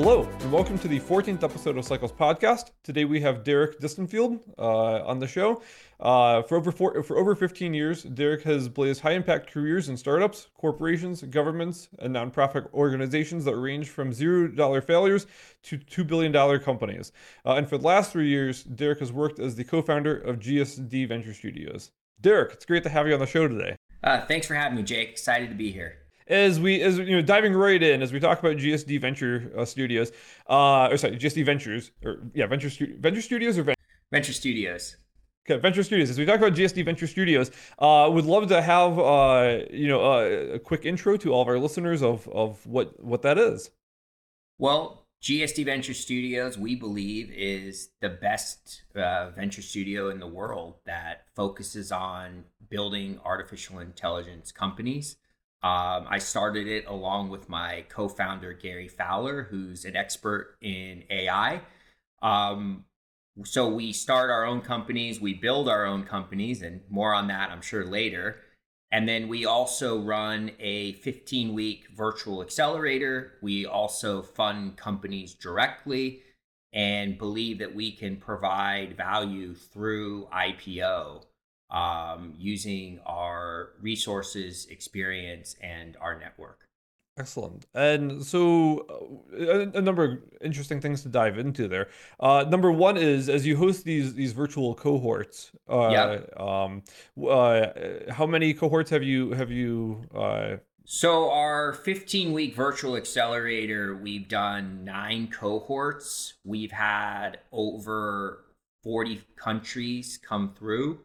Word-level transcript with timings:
Hello, 0.00 0.22
and 0.22 0.52
welcome 0.52 0.78
to 0.78 0.86
the 0.86 1.00
14th 1.00 1.42
episode 1.42 1.76
of 1.76 1.84
Cycles 1.84 2.12
Podcast. 2.12 2.70
Today 2.84 3.04
we 3.04 3.20
have 3.20 3.42
Derek 3.42 3.80
Distenfield 3.80 4.38
uh, 4.56 5.04
on 5.04 5.18
the 5.18 5.26
show. 5.26 5.60
Uh, 5.98 6.40
for 6.42 6.56
over 6.56 6.70
four, 6.70 7.02
for 7.02 7.18
over 7.18 7.34
15 7.34 7.74
years, 7.74 8.04
Derek 8.04 8.44
has 8.44 8.68
blazed 8.68 9.00
high 9.00 9.14
impact 9.14 9.50
careers 9.50 9.88
in 9.88 9.96
startups, 9.96 10.50
corporations, 10.54 11.22
governments, 11.22 11.88
and 11.98 12.14
nonprofit 12.14 12.72
organizations 12.74 13.44
that 13.46 13.56
range 13.56 13.88
from 13.88 14.12
zero 14.12 14.46
dollar 14.46 14.80
failures 14.80 15.26
to 15.64 15.76
two 15.76 16.04
billion 16.04 16.30
dollar 16.30 16.60
companies. 16.60 17.10
Uh, 17.44 17.54
and 17.54 17.68
for 17.68 17.76
the 17.76 17.84
last 17.84 18.12
three 18.12 18.28
years, 18.28 18.62
Derek 18.62 19.00
has 19.00 19.10
worked 19.10 19.40
as 19.40 19.56
the 19.56 19.64
co-founder 19.64 20.16
of 20.16 20.38
GSD 20.38 21.08
Venture 21.08 21.34
Studios. 21.34 21.90
Derek, 22.20 22.52
it's 22.52 22.64
great 22.64 22.84
to 22.84 22.88
have 22.88 23.08
you 23.08 23.14
on 23.14 23.20
the 23.20 23.26
show 23.26 23.48
today. 23.48 23.74
Uh, 24.04 24.24
thanks 24.26 24.46
for 24.46 24.54
having 24.54 24.76
me, 24.76 24.84
Jake. 24.84 25.10
Excited 25.10 25.48
to 25.48 25.56
be 25.56 25.72
here 25.72 25.97
as 26.28 26.60
we 26.60 26.80
as 26.82 26.98
you 26.98 27.16
know 27.16 27.22
diving 27.22 27.54
right 27.54 27.82
in 27.82 28.02
as 28.02 28.12
we 28.12 28.20
talk 28.20 28.38
about 28.38 28.56
GSD 28.56 29.00
Venture 29.00 29.50
uh, 29.56 29.64
Studios, 29.64 30.12
uh, 30.48 30.88
or 30.90 30.96
sorry, 30.96 31.16
GSD 31.16 31.44
Ventures, 31.44 31.90
or 32.04 32.22
yeah, 32.34 32.46
Venture 32.46 32.70
Stu- 32.70 32.96
Venture 32.98 33.22
Studios 33.22 33.58
or 33.58 33.62
Ven- 33.64 33.74
Venture 34.12 34.32
Studios. 34.32 34.96
Okay, 35.48 35.58
Venture 35.60 35.82
Studios. 35.82 36.10
As 36.10 36.18
we 36.18 36.26
talk 36.26 36.36
about 36.36 36.52
GSD 36.52 36.84
Venture 36.84 37.06
Studios, 37.06 37.50
uh, 37.78 38.08
would 38.12 38.26
love 38.26 38.48
to 38.48 38.60
have 38.60 38.98
uh, 38.98 39.60
you 39.70 39.88
know 39.88 40.00
uh, 40.00 40.54
a 40.54 40.58
quick 40.58 40.84
intro 40.84 41.16
to 41.16 41.32
all 41.32 41.42
of 41.42 41.48
our 41.48 41.58
listeners 41.58 42.02
of 42.02 42.28
of 42.28 42.64
what 42.66 43.02
what 43.02 43.22
that 43.22 43.38
is. 43.38 43.70
Well, 44.58 45.06
GSD 45.22 45.64
Venture 45.64 45.94
Studios, 45.94 46.58
we 46.58 46.74
believe, 46.74 47.30
is 47.30 47.90
the 48.00 48.08
best 48.08 48.82
uh, 48.94 49.30
venture 49.30 49.62
studio 49.62 50.10
in 50.10 50.20
the 50.20 50.26
world 50.26 50.76
that 50.84 51.26
focuses 51.34 51.90
on 51.90 52.44
building 52.68 53.18
artificial 53.24 53.78
intelligence 53.78 54.52
companies 54.52 55.16
um, 55.62 56.06
I 56.08 56.18
started 56.18 56.68
it 56.68 56.86
along 56.86 57.30
with 57.30 57.48
my 57.48 57.84
co 57.88 58.08
founder, 58.08 58.52
Gary 58.52 58.86
Fowler, 58.86 59.48
who's 59.50 59.84
an 59.84 59.96
expert 59.96 60.56
in 60.60 61.02
AI. 61.10 61.62
Um, 62.22 62.84
so 63.44 63.68
we 63.68 63.92
start 63.92 64.30
our 64.30 64.44
own 64.44 64.60
companies, 64.60 65.20
we 65.20 65.34
build 65.34 65.68
our 65.68 65.84
own 65.84 66.04
companies, 66.04 66.62
and 66.62 66.82
more 66.88 67.12
on 67.12 67.26
that, 67.28 67.50
I'm 67.50 67.60
sure, 67.60 67.84
later. 67.84 68.36
And 68.90 69.08
then 69.08 69.28
we 69.28 69.46
also 69.46 70.00
run 70.00 70.52
a 70.60 70.92
15 70.92 71.52
week 71.54 71.88
virtual 71.94 72.40
accelerator. 72.40 73.34
We 73.42 73.66
also 73.66 74.22
fund 74.22 74.76
companies 74.76 75.34
directly 75.34 76.22
and 76.72 77.18
believe 77.18 77.58
that 77.58 77.74
we 77.74 77.92
can 77.92 78.16
provide 78.16 78.96
value 78.96 79.54
through 79.54 80.28
IPO 80.32 81.24
um, 81.70 82.34
using 82.38 83.00
our 83.06 83.70
resources, 83.80 84.66
experience, 84.70 85.56
and 85.60 85.96
our 86.00 86.18
network. 86.18 86.68
Excellent. 87.18 87.66
And 87.74 88.24
so, 88.24 88.86
uh, 89.32 89.44
a, 89.44 89.78
a, 89.78 89.82
number 89.82 90.04
of 90.04 90.18
interesting 90.40 90.80
things 90.80 91.02
to 91.02 91.08
dive 91.08 91.36
into 91.36 91.66
there. 91.66 91.88
Uh, 92.20 92.44
number 92.48 92.70
one 92.70 92.96
is 92.96 93.28
as 93.28 93.44
you 93.44 93.56
host 93.56 93.84
these 93.84 94.14
these 94.14 94.32
virtual 94.32 94.74
cohorts. 94.74 95.50
Uh, 95.68 95.88
yeah. 95.90 96.18
Um, 96.36 96.82
uh, 97.28 97.66
how 98.10 98.24
many 98.24 98.54
cohorts 98.54 98.90
have 98.90 99.02
you 99.02 99.32
have 99.32 99.50
you? 99.50 100.04
Uh... 100.14 100.56
So 100.84 101.30
our 101.30 101.74
15 101.74 102.32
week 102.32 102.54
virtual 102.54 102.96
accelerator, 102.96 103.96
we've 103.96 104.28
done 104.28 104.84
nine 104.84 105.28
cohorts. 105.28 106.34
We've 106.44 106.72
had 106.72 107.40
over 107.52 108.44
40 108.84 109.22
countries 109.36 110.18
come 110.22 110.54
through. 110.56 111.00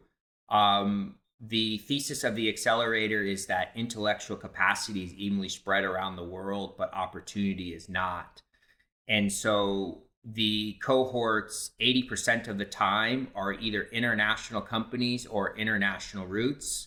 Um, 0.54 1.16
the 1.40 1.78
thesis 1.78 2.24
of 2.24 2.36
the 2.36 2.48
accelerator 2.48 3.22
is 3.22 3.46
that 3.46 3.72
intellectual 3.74 4.36
capacity 4.36 5.04
is 5.04 5.12
evenly 5.14 5.48
spread 5.48 5.84
around 5.84 6.16
the 6.16 6.24
world, 6.24 6.76
but 6.78 6.94
opportunity 6.94 7.74
is 7.74 7.88
not. 7.88 8.40
And 9.08 9.30
so 9.30 10.04
the 10.24 10.78
cohorts, 10.82 11.72
80% 11.80 12.48
of 12.48 12.56
the 12.56 12.64
time, 12.64 13.28
are 13.34 13.52
either 13.52 13.88
international 13.92 14.62
companies 14.62 15.26
or 15.26 15.56
international 15.58 16.26
roots. 16.26 16.86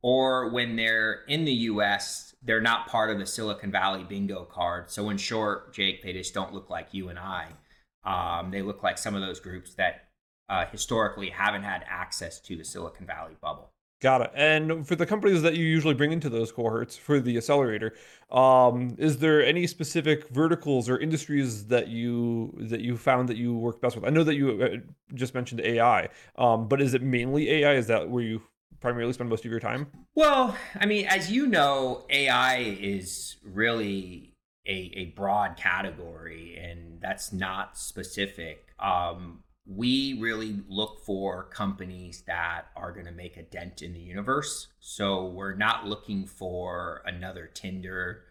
Or 0.00 0.50
when 0.50 0.76
they're 0.76 1.24
in 1.26 1.44
the 1.44 1.52
US, 1.52 2.34
they're 2.42 2.60
not 2.60 2.86
part 2.86 3.10
of 3.10 3.18
the 3.18 3.26
Silicon 3.26 3.72
Valley 3.72 4.04
bingo 4.04 4.44
card. 4.44 4.90
So, 4.92 5.10
in 5.10 5.16
short, 5.16 5.74
Jake, 5.74 6.04
they 6.04 6.12
just 6.12 6.34
don't 6.34 6.54
look 6.54 6.70
like 6.70 6.94
you 6.94 7.08
and 7.08 7.18
I. 7.18 7.48
Um, 8.04 8.52
they 8.52 8.62
look 8.62 8.84
like 8.84 8.96
some 8.96 9.16
of 9.16 9.22
those 9.22 9.40
groups 9.40 9.74
that 9.74 10.07
uh, 10.48 10.66
historically 10.66 11.30
haven't 11.30 11.62
had 11.62 11.84
access 11.88 12.40
to 12.40 12.56
the 12.56 12.64
Silicon 12.64 13.06
Valley 13.06 13.36
bubble. 13.40 13.72
Got 14.00 14.20
it. 14.20 14.30
And 14.34 14.86
for 14.86 14.94
the 14.94 15.06
companies 15.06 15.42
that 15.42 15.56
you 15.56 15.64
usually 15.64 15.94
bring 15.94 16.12
into 16.12 16.28
those 16.28 16.52
cohorts 16.52 16.96
for 16.96 17.18
the 17.18 17.36
accelerator, 17.36 17.94
um, 18.30 18.94
is 18.96 19.18
there 19.18 19.44
any 19.44 19.66
specific 19.66 20.28
verticals 20.28 20.88
or 20.88 20.98
industries 20.98 21.66
that 21.66 21.88
you 21.88 22.56
that 22.60 22.80
you 22.80 22.96
found 22.96 23.28
that 23.28 23.36
you 23.36 23.54
work 23.54 23.80
best 23.80 23.96
with? 23.96 24.04
I 24.04 24.10
know 24.10 24.22
that 24.22 24.36
you 24.36 24.62
uh, 24.62 25.14
just 25.14 25.34
mentioned 25.34 25.60
AI, 25.62 26.10
um, 26.36 26.68
but 26.68 26.80
is 26.80 26.94
it 26.94 27.02
mainly 27.02 27.50
AI? 27.50 27.74
Is 27.74 27.88
that 27.88 28.08
where 28.08 28.22
you 28.22 28.42
primarily 28.78 29.12
spend 29.12 29.30
most 29.30 29.44
of 29.44 29.50
your 29.50 29.58
time? 29.58 29.88
Well, 30.14 30.56
I 30.78 30.86
mean, 30.86 31.06
as 31.06 31.32
you 31.32 31.48
know, 31.48 32.04
AI 32.08 32.58
is 32.58 33.36
really 33.42 34.36
a, 34.64 34.92
a 34.94 35.04
broad 35.16 35.56
category, 35.56 36.56
and 36.56 37.00
that's 37.00 37.32
not 37.32 37.76
specific. 37.76 38.68
Um, 38.78 39.42
we 39.68 40.18
really 40.18 40.60
look 40.66 41.04
for 41.04 41.44
companies 41.44 42.22
that 42.26 42.68
are 42.74 42.90
going 42.90 43.04
to 43.04 43.12
make 43.12 43.36
a 43.36 43.42
dent 43.42 43.82
in 43.82 43.92
the 43.92 44.00
universe. 44.00 44.68
So 44.80 45.26
we're 45.26 45.54
not 45.54 45.86
looking 45.86 46.26
for 46.26 47.02
another 47.04 47.50
Tinder 47.52 48.22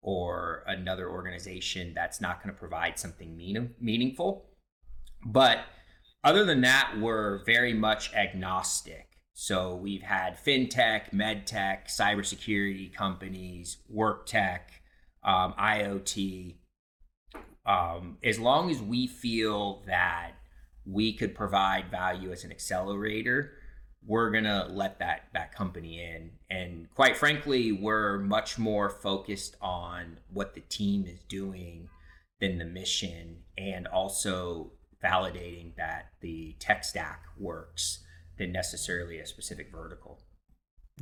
or 0.00 0.64
another 0.66 1.10
organization 1.10 1.92
that's 1.94 2.22
not 2.22 2.42
going 2.42 2.54
to 2.54 2.58
provide 2.58 2.98
something 2.98 3.36
mean- 3.36 3.74
meaningful. 3.78 4.48
But 5.26 5.58
other 6.24 6.46
than 6.46 6.62
that, 6.62 6.94
we're 6.98 7.44
very 7.44 7.74
much 7.74 8.14
agnostic. 8.14 9.08
So 9.34 9.76
we've 9.76 10.02
had 10.02 10.42
fintech, 10.42 11.12
medtech, 11.12 11.86
cybersecurity 11.94 12.94
companies, 12.94 13.76
work 13.90 14.24
tech, 14.24 14.82
um, 15.22 15.52
IoT. 15.60 16.56
Um, 17.66 18.16
as 18.24 18.38
long 18.38 18.70
as 18.70 18.80
we 18.80 19.06
feel 19.06 19.84
that 19.86 20.37
we 20.90 21.12
could 21.12 21.34
provide 21.34 21.90
value 21.90 22.32
as 22.32 22.44
an 22.44 22.50
accelerator 22.50 23.52
we're 24.06 24.30
going 24.30 24.44
to 24.44 24.66
let 24.70 24.98
that 24.98 25.24
that 25.34 25.54
company 25.54 26.02
in. 26.02 26.30
And 26.50 26.88
quite 26.94 27.16
frankly 27.16 27.72
we're 27.72 28.18
much 28.18 28.58
more 28.58 28.88
focused 28.88 29.56
on 29.60 30.18
what 30.32 30.54
the 30.54 30.60
team 30.62 31.04
is 31.06 31.20
doing 31.28 31.88
than 32.40 32.58
the 32.58 32.64
mission 32.64 33.38
and 33.56 33.86
also 33.86 34.72
validating 35.04 35.76
that 35.76 36.06
the 36.20 36.56
tech 36.58 36.84
stack 36.84 37.24
works 37.38 38.04
than 38.38 38.52
necessarily 38.52 39.18
a 39.18 39.26
specific 39.26 39.70
vertical. 39.70 40.20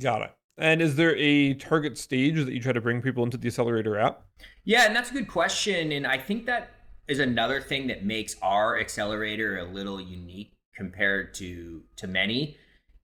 Got 0.01 0.23
it. 0.23 0.31
And 0.59 0.81
is 0.81 0.95
there 0.95 1.15
a 1.15 1.53
target 1.53 1.97
stage 1.97 2.43
that 2.43 2.51
you 2.51 2.59
try 2.59 2.73
to 2.73 2.81
bring 2.81 3.01
people 3.01 3.23
into 3.23 3.37
the 3.37 3.47
accelerator 3.47 3.97
at 3.97 4.21
yeah 4.63 4.85
and 4.85 4.95
that's 4.95 5.11
a 5.11 5.13
good 5.13 5.27
question 5.27 5.91
and 5.91 6.05
i 6.05 6.17
think 6.17 6.45
that 6.45 6.76
is 7.07 7.19
another 7.19 7.61
thing 7.61 7.87
that 7.87 8.05
makes 8.05 8.35
our 8.41 8.79
accelerator 8.79 9.57
a 9.57 9.65
little 9.65 10.01
unique 10.01 10.53
compared 10.75 11.33
to 11.35 11.83
to 11.95 12.07
many 12.07 12.57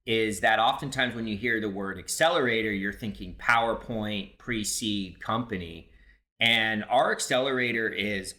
is 0.06 0.41
that 0.41 0.59
oftentimes 0.59 1.16
when 1.16 1.28
you 1.28 1.38
hear 1.38 1.62
the 1.62 1.69
word 1.69 1.97
accelerator 1.97 2.72
you're 2.72 2.91
thinking 2.91 3.36
powerpoint 3.36 4.38
pre-seed 4.38 5.19
company. 5.22 5.90
And 6.40 6.84
our 6.90 7.12
accelerator 7.12 7.88
is 7.88 8.36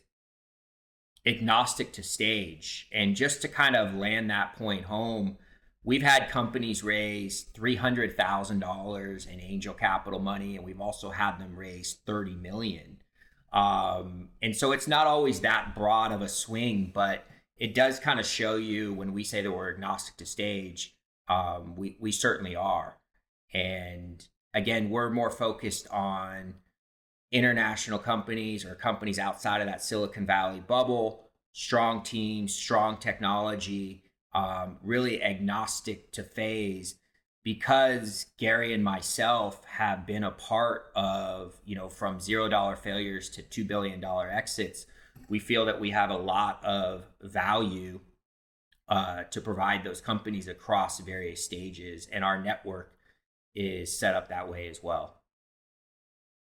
agnostic 1.27 1.93
to 1.95 2.03
stage. 2.03 2.87
And 2.93 3.17
just 3.17 3.41
to 3.43 3.49
kind 3.49 3.75
of 3.75 3.95
land 3.95 4.29
that 4.31 4.55
point 4.57 4.85
home 4.85 5.39
we've 5.85 6.03
had 6.03 6.31
companies 6.31 6.83
raise 6.83 7.47
$300000 7.55 9.29
in 9.29 9.41
angel 9.41 9.75
capital 9.75 10.19
money 10.19 10.57
and 10.57 10.65
we've 10.65 10.81
also 10.81 11.11
had 11.11 11.39
them 11.39 11.55
raise 11.55 11.99
30 12.07 12.34
million 12.37 12.99
um, 13.54 14.30
and 14.42 14.54
so 14.54 14.72
it's 14.72 14.89
not 14.89 15.06
always 15.06 15.41
that 15.41 15.77
broad 15.77 16.10
of 16.10 16.21
a 16.21 16.28
swing, 16.28 16.91
but 16.92 17.24
it 17.56 17.72
does 17.72 18.01
kind 18.01 18.18
of 18.18 18.27
show 18.27 18.56
you 18.56 18.92
when 18.92 19.12
we 19.12 19.22
say 19.22 19.41
that 19.42 19.51
we're 19.51 19.72
agnostic 19.72 20.16
to 20.16 20.27
stage, 20.27 20.97
um, 21.28 21.77
we, 21.77 21.97
we 22.01 22.10
certainly 22.10 22.56
are. 22.56 22.98
And 23.54 24.27
again, 24.53 24.91
we're 24.91 25.09
more 25.09 25.30
focused 25.30 25.86
on 25.89 26.54
international 27.30 28.01
companies 28.01 28.65
or 28.65 28.74
companies 28.74 29.21
outside 29.21 29.60
of 29.60 29.68
that 29.68 29.83
Silicon 29.83 30.27
Valley 30.27 30.59
bubble, 30.59 31.30
strong 31.53 32.03
teams, 32.03 32.53
strong 32.53 32.97
technology, 32.97 34.03
um, 34.34 34.78
really 34.83 35.22
agnostic 35.22 36.10
to 36.10 36.24
phase 36.24 36.97
because 37.45 38.27
Gary 38.39 38.73
and 38.73 38.83
myself 38.83 39.65
have 39.67 40.07
been 40.07 40.25
a 40.25 40.31
part 40.31 40.87
of, 40.97 41.55
you 41.65 41.77
know, 41.77 41.89
from 41.89 42.19
zero 42.19 42.49
dollar 42.49 42.75
failures 42.75 43.29
to 43.31 43.43
$2 43.43 43.69
billion 43.69 44.03
exits, 44.05 44.87
we 45.29 45.39
feel 45.39 45.67
that 45.67 45.79
we 45.79 45.91
have 45.91 46.11
a 46.11 46.17
lot 46.17 46.65
of 46.65 47.05
value 47.23 48.01
uh, 48.89 49.25
to 49.25 49.41
provide 49.41 49.85
those 49.85 50.01
companies 50.01 50.49
across 50.49 51.01
various 51.01 51.45
stages. 51.45 52.09
And 52.11 52.25
our 52.25 52.43
network 52.43 52.93
is 53.55 53.97
set 53.97 54.15
up 54.15 54.29
that 54.31 54.49
way 54.49 54.69
as 54.69 54.83
well. 54.83 55.21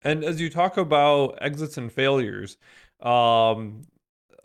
And 0.03 0.23
as 0.23 0.39
you 0.39 0.49
talk 0.49 0.77
about 0.77 1.37
exits 1.41 1.77
and 1.77 1.91
failures, 1.91 2.57
Um, 3.01 3.81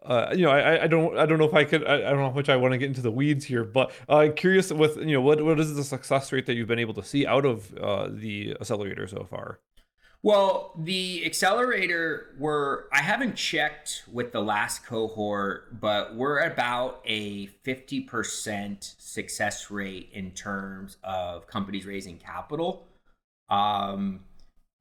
uh, 0.02 0.32
you 0.32 0.44
know, 0.44 0.50
I, 0.50 0.84
I 0.84 0.86
don't 0.86 1.18
I 1.18 1.26
don't 1.26 1.38
know 1.38 1.44
if 1.44 1.54
I 1.54 1.64
could 1.64 1.86
I, 1.86 1.96
I 1.96 2.10
don't 2.10 2.18
know 2.18 2.30
much 2.30 2.48
I 2.48 2.56
want 2.56 2.72
to 2.72 2.78
get 2.78 2.86
into 2.86 3.02
the 3.02 3.10
weeds 3.10 3.44
here, 3.44 3.64
but 3.64 3.92
uh, 4.08 4.28
curious 4.34 4.72
with 4.72 4.96
you 4.96 5.12
know 5.12 5.20
what 5.20 5.42
what 5.42 5.58
is 5.58 5.74
the 5.74 5.84
success 5.84 6.32
rate 6.32 6.46
that 6.46 6.54
you've 6.54 6.68
been 6.68 6.78
able 6.78 6.94
to 6.94 7.04
see 7.04 7.26
out 7.26 7.44
of 7.44 7.74
uh, 7.76 8.08
the 8.10 8.56
accelerator 8.60 9.06
so 9.06 9.26
far? 9.28 9.60
Well, 10.20 10.72
the 10.76 11.24
accelerator, 11.24 12.34
we're, 12.40 12.88
I 12.92 13.02
haven't 13.02 13.36
checked 13.36 14.02
with 14.12 14.32
the 14.32 14.40
last 14.40 14.84
cohort, 14.84 15.80
but 15.80 16.16
we're 16.16 16.40
about 16.40 17.00
a 17.04 17.46
50% 17.46 19.00
success 19.00 19.70
rate 19.70 20.10
in 20.12 20.32
terms 20.32 20.96
of 21.04 21.46
companies 21.46 21.86
raising 21.86 22.18
capital. 22.18 22.88
Um, 23.48 24.24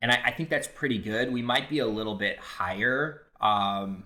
and 0.01 0.11
I, 0.11 0.21
I 0.25 0.31
think 0.31 0.49
that's 0.49 0.67
pretty 0.67 0.97
good. 0.97 1.31
We 1.31 1.43
might 1.43 1.69
be 1.69 1.79
a 1.79 1.87
little 1.87 2.15
bit 2.15 2.39
higher. 2.39 3.21
Um, 3.39 4.05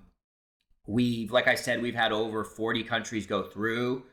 we've, 0.88 1.31
like 1.31 1.48
I 1.48 1.56
said, 1.56 1.81
we've 1.81 1.95
had 1.95 2.12
over 2.12 2.44
40 2.44 2.83
countries 2.83 3.25
go 3.25 3.44
through. 3.44 4.04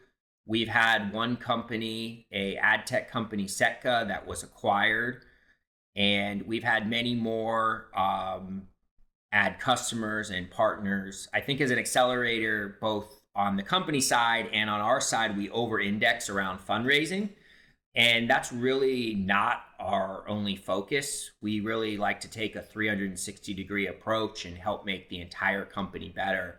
We've 0.47 0.69
had 0.69 1.13
one 1.13 1.37
company, 1.37 2.27
a 2.33 2.57
ad 2.57 2.87
tech 2.87 3.11
company, 3.11 3.45
Setka, 3.45 4.09
that 4.09 4.27
was 4.27 4.43
acquired 4.43 5.25
and 5.99 6.43
we've 6.43 6.63
had 6.63 6.89
many 6.89 7.15
more 7.17 7.89
um, 7.95 8.69
ad 9.33 9.59
customers 9.59 10.31
and 10.31 10.49
partners. 10.49 11.29
I 11.35 11.41
think 11.41 11.61
as 11.61 11.73
an 11.73 11.79
accelerator, 11.79 12.79
both 12.81 13.21
on 13.35 13.57
the 13.57 13.65
company 13.65 14.01
side 14.01 14.49
and 14.53 14.71
on 14.71 14.81
our 14.81 15.01
side, 15.01 15.37
we 15.37 15.51
over 15.51 15.81
index 15.81 16.31
around 16.31 16.61
fundraising. 16.61 17.31
And 17.99 18.31
that's 18.31 18.53
really 18.53 19.17
not 19.17 19.65
our 19.81 20.23
only 20.29 20.55
focus. 20.55 21.33
We 21.43 21.59
really 21.59 21.97
like 21.97 22.21
to 22.21 22.31
take 22.31 22.55
a 22.55 22.63
360 22.63 23.53
degree 23.55 23.89
approach 23.89 24.45
and 24.45 24.57
help 24.57 24.87
make 24.87 25.09
the 25.09 25.21
entire 25.21 25.65
company 25.65 26.09
better. 26.09 26.59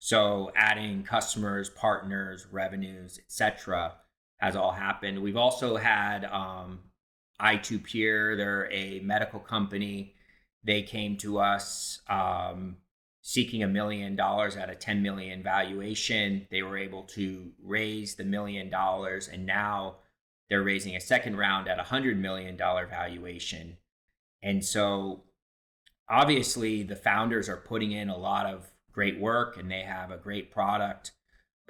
So 0.00 0.50
adding 0.56 1.04
customers, 1.04 1.70
partners, 1.70 2.48
revenues, 2.50 3.20
etc., 3.20 3.94
has 4.38 4.56
all 4.56 4.72
happened. 4.72 5.22
We've 5.22 5.36
also 5.36 5.76
had 5.76 6.24
um, 6.24 6.80
i2Peer, 7.40 8.36
they're 8.36 8.68
a 8.72 8.98
medical 9.04 9.38
company. 9.38 10.16
They 10.64 10.82
came 10.82 11.16
to 11.18 11.38
us 11.38 12.00
um, 12.08 12.78
seeking 13.20 13.62
a 13.62 13.68
million 13.68 14.16
dollars 14.16 14.56
at 14.56 14.68
a 14.68 14.74
10 14.74 15.00
million 15.00 15.44
valuation. 15.44 16.48
They 16.50 16.64
were 16.64 16.76
able 16.76 17.04
to 17.04 17.52
raise 17.62 18.16
the 18.16 18.24
million 18.24 18.68
dollars, 18.68 19.28
and 19.28 19.46
now 19.46 19.98
they're 20.48 20.62
raising 20.62 20.96
a 20.96 21.00
second 21.00 21.36
round 21.36 21.68
at 21.68 21.78
a 21.78 21.84
hundred 21.84 22.18
million 22.18 22.56
dollar 22.56 22.86
valuation. 22.86 23.78
And 24.42 24.64
so, 24.64 25.24
obviously, 26.08 26.82
the 26.82 26.96
founders 26.96 27.48
are 27.48 27.56
putting 27.56 27.92
in 27.92 28.08
a 28.08 28.16
lot 28.16 28.46
of 28.46 28.70
great 28.92 29.18
work, 29.18 29.56
and 29.56 29.70
they 29.70 29.82
have 29.82 30.10
a 30.10 30.16
great 30.16 30.50
product 30.50 31.12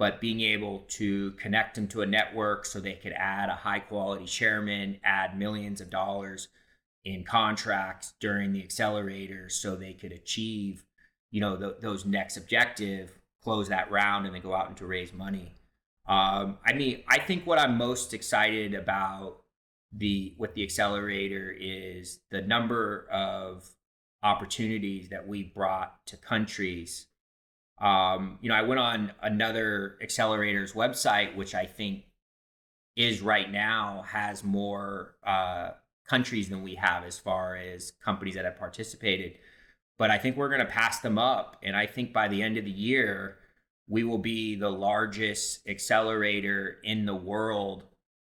but 0.03 0.19
being 0.19 0.41
able 0.41 0.79
to 0.89 1.31
connect 1.33 1.75
them 1.75 1.87
to 1.87 2.01
a 2.01 2.05
network 2.05 2.65
so 2.65 2.79
they 2.79 2.95
could 2.95 3.13
add 3.13 3.49
a 3.49 3.55
high 3.55 3.79
quality 3.79 4.25
chairman, 4.25 4.99
add 5.03 5.37
millions 5.37 5.81
of 5.81 5.89
dollars 5.89 6.47
in 7.05 7.23
contracts 7.23 8.13
during 8.19 8.53
the 8.53 8.63
accelerator 8.63 9.49
so 9.49 9.75
they 9.75 9.93
could 9.93 10.11
achieve, 10.11 10.83
you 11.31 11.41
know, 11.41 11.57
th- 11.57 11.81
those 11.81 12.05
next 12.05 12.37
objective, 12.37 13.19
close 13.43 13.69
that 13.69 13.91
round 13.91 14.25
and 14.25 14.33
then 14.33 14.41
go 14.41 14.55
out 14.55 14.67
and 14.67 14.77
to 14.77 14.85
raise 14.85 15.13
money. 15.13 15.55
Um, 16.07 16.57
I 16.65 16.73
mean, 16.73 17.03
I 17.07 17.19
think 17.19 17.45
what 17.45 17.59
I'm 17.59 17.77
most 17.77 18.13
excited 18.13 18.73
about 18.73 19.37
the 19.95 20.33
with 20.37 20.53
the 20.55 20.63
accelerator 20.63 21.55
is 21.57 22.19
the 22.31 22.41
number 22.41 23.07
of 23.11 23.69
opportunities 24.23 25.09
that 25.09 25.27
we 25.27 25.43
brought 25.43 26.05
to 26.07 26.17
countries 26.17 27.07
um, 27.83 28.37
you 28.41 28.49
know, 28.49 28.55
I 28.55 28.61
went 28.61 28.79
on 28.79 29.11
another 29.21 29.97
accelerator's 30.01 30.73
website, 30.73 31.35
which 31.35 31.53
I 31.53 31.65
think 31.65 32.05
is 32.95 33.21
right 33.21 33.51
now 33.51 34.03
has 34.07 34.43
more 34.43 35.15
uh, 35.25 35.71
countries 36.07 36.49
than 36.49 36.63
we 36.63 36.75
have 36.75 37.03
as 37.03 37.19
far 37.19 37.57
as 37.57 37.91
companies 38.03 38.35
that 38.35 38.45
have 38.45 38.57
participated. 38.57 39.33
But 39.97 40.11
I 40.11 40.17
think 40.17 40.37
we're 40.37 40.49
going 40.49 40.65
to 40.65 40.65
pass 40.65 40.99
them 40.99 41.17
up. 41.17 41.57
And 41.61 41.75
I 41.75 41.85
think 41.85 42.13
by 42.13 42.27
the 42.29 42.41
end 42.41 42.57
of 42.57 42.65
the 42.65 42.71
year, 42.71 43.37
we 43.87 44.03
will 44.03 44.17
be 44.17 44.55
the 44.55 44.69
largest 44.69 45.67
accelerator 45.67 46.77
in 46.83 47.05
the 47.05 47.15
world 47.15 47.83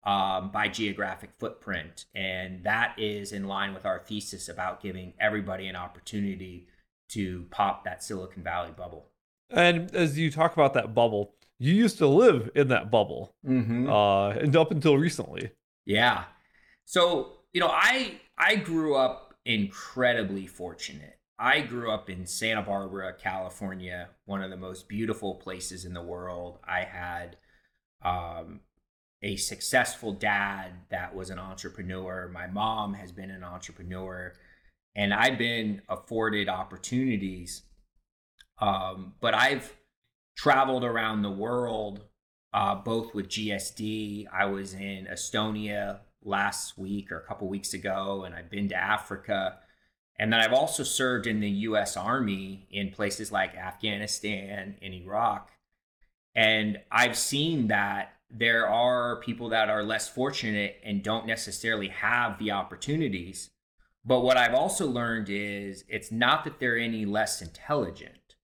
um, 0.06 0.52
by 0.52 0.68
geographic 0.68 1.32
footprint. 1.40 2.06
And 2.14 2.64
that 2.64 2.96
is 2.98 3.32
in 3.32 3.48
line 3.48 3.74
with 3.74 3.86
our 3.86 4.00
thesis 4.00 4.50
about 4.50 4.82
giving 4.82 5.14
everybody 5.20 5.68
an 5.68 5.76
opportunity 5.76 6.68
to 7.10 7.46
pop 7.52 7.86
that 7.86 8.04
Silicon 8.04 8.44
Valley 8.44 8.72
bubble. 8.76 9.08
And 9.50 9.94
as 9.96 10.18
you 10.18 10.32
talk 10.32 10.54
about 10.54 10.74
that 10.74 10.94
bubble, 10.94 11.36
you 11.60 11.74
used 11.74 11.98
to 12.00 12.08
live 12.08 12.50
in 12.56 12.70
that 12.70 12.90
bubble, 12.92 13.36
mm-hmm. 13.48 13.90
uh, 13.90 14.30
and 14.32 14.56
up 14.56 14.72
until 14.72 14.98
recently. 14.98 15.52
Yeah. 15.86 16.26
So 16.86 17.34
you 17.54 17.62
know, 17.62 17.70
I 17.72 18.20
I 18.38 18.56
grew 18.56 18.96
up 18.96 19.36
incredibly 19.46 20.48
fortunate. 20.48 21.20
I 21.40 21.62
grew 21.62 21.92
up 21.92 22.10
in 22.10 22.26
Santa 22.26 22.62
Barbara, 22.62 23.14
California, 23.14 24.10
one 24.26 24.42
of 24.42 24.50
the 24.50 24.58
most 24.58 24.88
beautiful 24.88 25.36
places 25.36 25.86
in 25.86 25.94
the 25.94 26.04
world. 26.04 26.60
I 26.68 26.82
had 26.82 27.38
um, 28.04 28.62
a 29.22 29.36
successful 29.36 30.14
dad 30.14 30.72
that 30.90 31.16
was 31.16 31.30
an 31.30 31.40
entrepreneur. 31.40 32.30
My 32.32 32.48
mom 32.48 32.94
has 32.94 33.12
been 33.12 33.32
an 33.32 33.44
entrepreneur, 33.44 34.34
and 34.96 35.14
I've 35.14 35.38
been 35.38 35.82
afforded 35.90 36.50
opportunities 36.50 37.64
um, 38.60 39.14
but 39.20 39.34
I've 39.34 39.76
traveled 40.38 40.84
around 40.84 41.22
the 41.22 41.32
world, 41.32 42.06
uh, 42.54 42.76
both 42.76 43.14
with 43.14 43.28
GSD. 43.28 44.28
I 44.32 44.46
was 44.46 44.74
in 44.74 45.08
Estonia 45.12 46.00
last 46.24 46.78
week 46.78 47.12
or 47.12 47.20
a 47.20 47.28
couple 47.28 47.48
weeks 47.50 47.74
ago, 47.74 48.24
and 48.24 48.34
I've 48.34 48.50
been 48.50 48.70
to 48.70 48.76
Africa. 48.76 49.60
And 50.20 50.32
then 50.32 50.40
I've 50.40 50.54
also 50.54 50.84
served 50.84 51.28
in 51.28 51.40
the 51.40 51.50
US 51.50 51.98
Army 51.98 52.68
in 52.72 52.92
places 52.92 53.32
like 53.32 53.56
Afghanistan 53.56 54.76
and 54.82 54.94
Iraq. 54.94 55.52
And 56.36 56.80
I've 56.92 57.18
seen 57.18 57.68
that 57.68 58.14
there 58.30 58.68
are 58.68 59.18
people 59.18 59.50
that 59.50 59.70
are 59.70 59.84
less 59.84 60.10
fortunate 60.10 60.80
and 60.84 61.04
don't 61.04 61.28
necessarily 61.28 61.90
have 61.90 62.40
the 62.40 62.52
opportunities. 62.52 63.52
But 64.06 64.22
what 64.22 64.38
I've 64.38 64.56
also 64.56 64.88
learned 64.88 65.30
is 65.30 65.84
it's 65.88 66.12
not 66.12 66.44
that 66.44 66.60
they're 66.60 66.78
any 66.78 67.06
less 67.06 67.42
intelligent. 67.42 68.36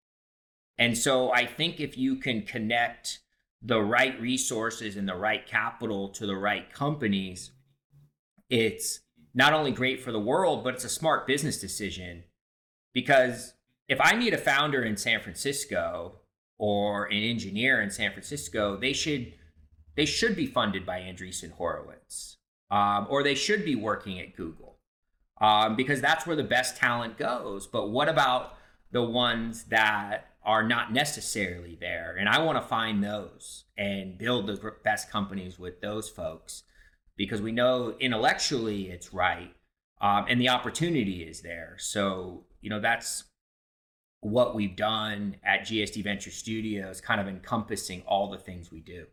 And 0.78 0.98
so 0.98 1.32
I 1.32 1.46
think 1.46 1.80
if 1.80 1.98
you 1.98 2.16
can 2.16 2.44
connect 2.44 3.20
the 3.62 3.82
right 3.82 4.20
resources 4.22 4.96
and 4.96 5.10
the 5.10 5.16
right 5.16 5.46
capital 5.46 6.10
to 6.10 6.26
the 6.26 6.38
right 6.38 6.72
companies, 6.72 7.52
it's 8.50 9.02
not 9.34 9.54
only 9.54 9.72
great 9.72 10.02
for 10.02 10.12
the 10.12 10.20
world, 10.20 10.64
but 10.64 10.74
it's 10.74 10.84
a 10.84 10.90
smart 10.90 11.28
business 11.28 11.60
decision. 11.60 12.24
Because 12.94 13.54
if 13.88 14.00
I 14.02 14.16
need 14.16 14.34
a 14.34 14.38
founder 14.38 14.84
in 14.84 14.98
San 14.98 15.22
Francisco 15.22 16.20
or 16.58 17.06
an 17.06 17.24
engineer 17.24 17.82
in 17.82 17.90
San 17.90 18.12
Francisco, 18.12 18.78
they 18.78 18.94
should 18.94 19.34
they 19.96 20.06
should 20.06 20.36
be 20.36 20.46
funded 20.46 20.86
by 20.86 21.02
Andreessen 21.02 21.52
Horowitz, 21.52 22.38
um, 22.72 23.08
or 23.10 23.22
they 23.22 23.36
should 23.36 23.66
be 23.66 23.76
working 23.76 24.20
at 24.20 24.36
Google, 24.36 24.78
um, 25.42 25.76
because 25.76 26.00
that's 26.00 26.26
where 26.26 26.38
the 26.38 26.44
best 26.44 26.78
talent 26.78 27.18
goes. 27.18 27.68
But 27.68 27.90
what 27.90 28.08
about 28.08 28.56
the 28.92 29.04
ones 29.04 29.66
that 29.66 30.30
are 30.44 30.64
not 30.64 30.94
necessarily 30.94 31.78
there. 31.80 32.16
And 32.18 32.30
I 32.30 32.42
want 32.42 32.62
to 32.62 32.68
find 32.68 33.04
those 33.04 33.66
and 33.78 34.18
build 34.18 34.48
the 34.48 34.74
best 34.84 35.10
companies 35.10 35.60
with 35.60 35.82
those 35.82 36.10
folks 36.10 36.64
because 37.20 37.42
we 37.42 37.52
know 37.52 37.94
intellectually 38.00 38.90
it's 38.90 39.14
right 39.14 39.54
um, 40.02 40.26
and 40.30 40.40
the 40.40 40.50
opportunity 40.50 41.24
is 41.24 41.42
there. 41.42 41.76
So, 41.78 42.46
you 42.62 42.70
know, 42.70 42.80
that's 42.80 43.26
what 44.22 44.56
we've 44.56 44.76
done 44.76 45.36
at 45.44 45.62
GSD 45.62 46.04
Venture 46.04 46.32
Studios, 46.32 47.02
kind 47.02 47.20
of 47.20 47.28
encompassing 47.28 48.04
all 48.08 48.30
the 48.30 48.38
things 48.38 48.72
we 48.72 48.80
do. 48.80 49.06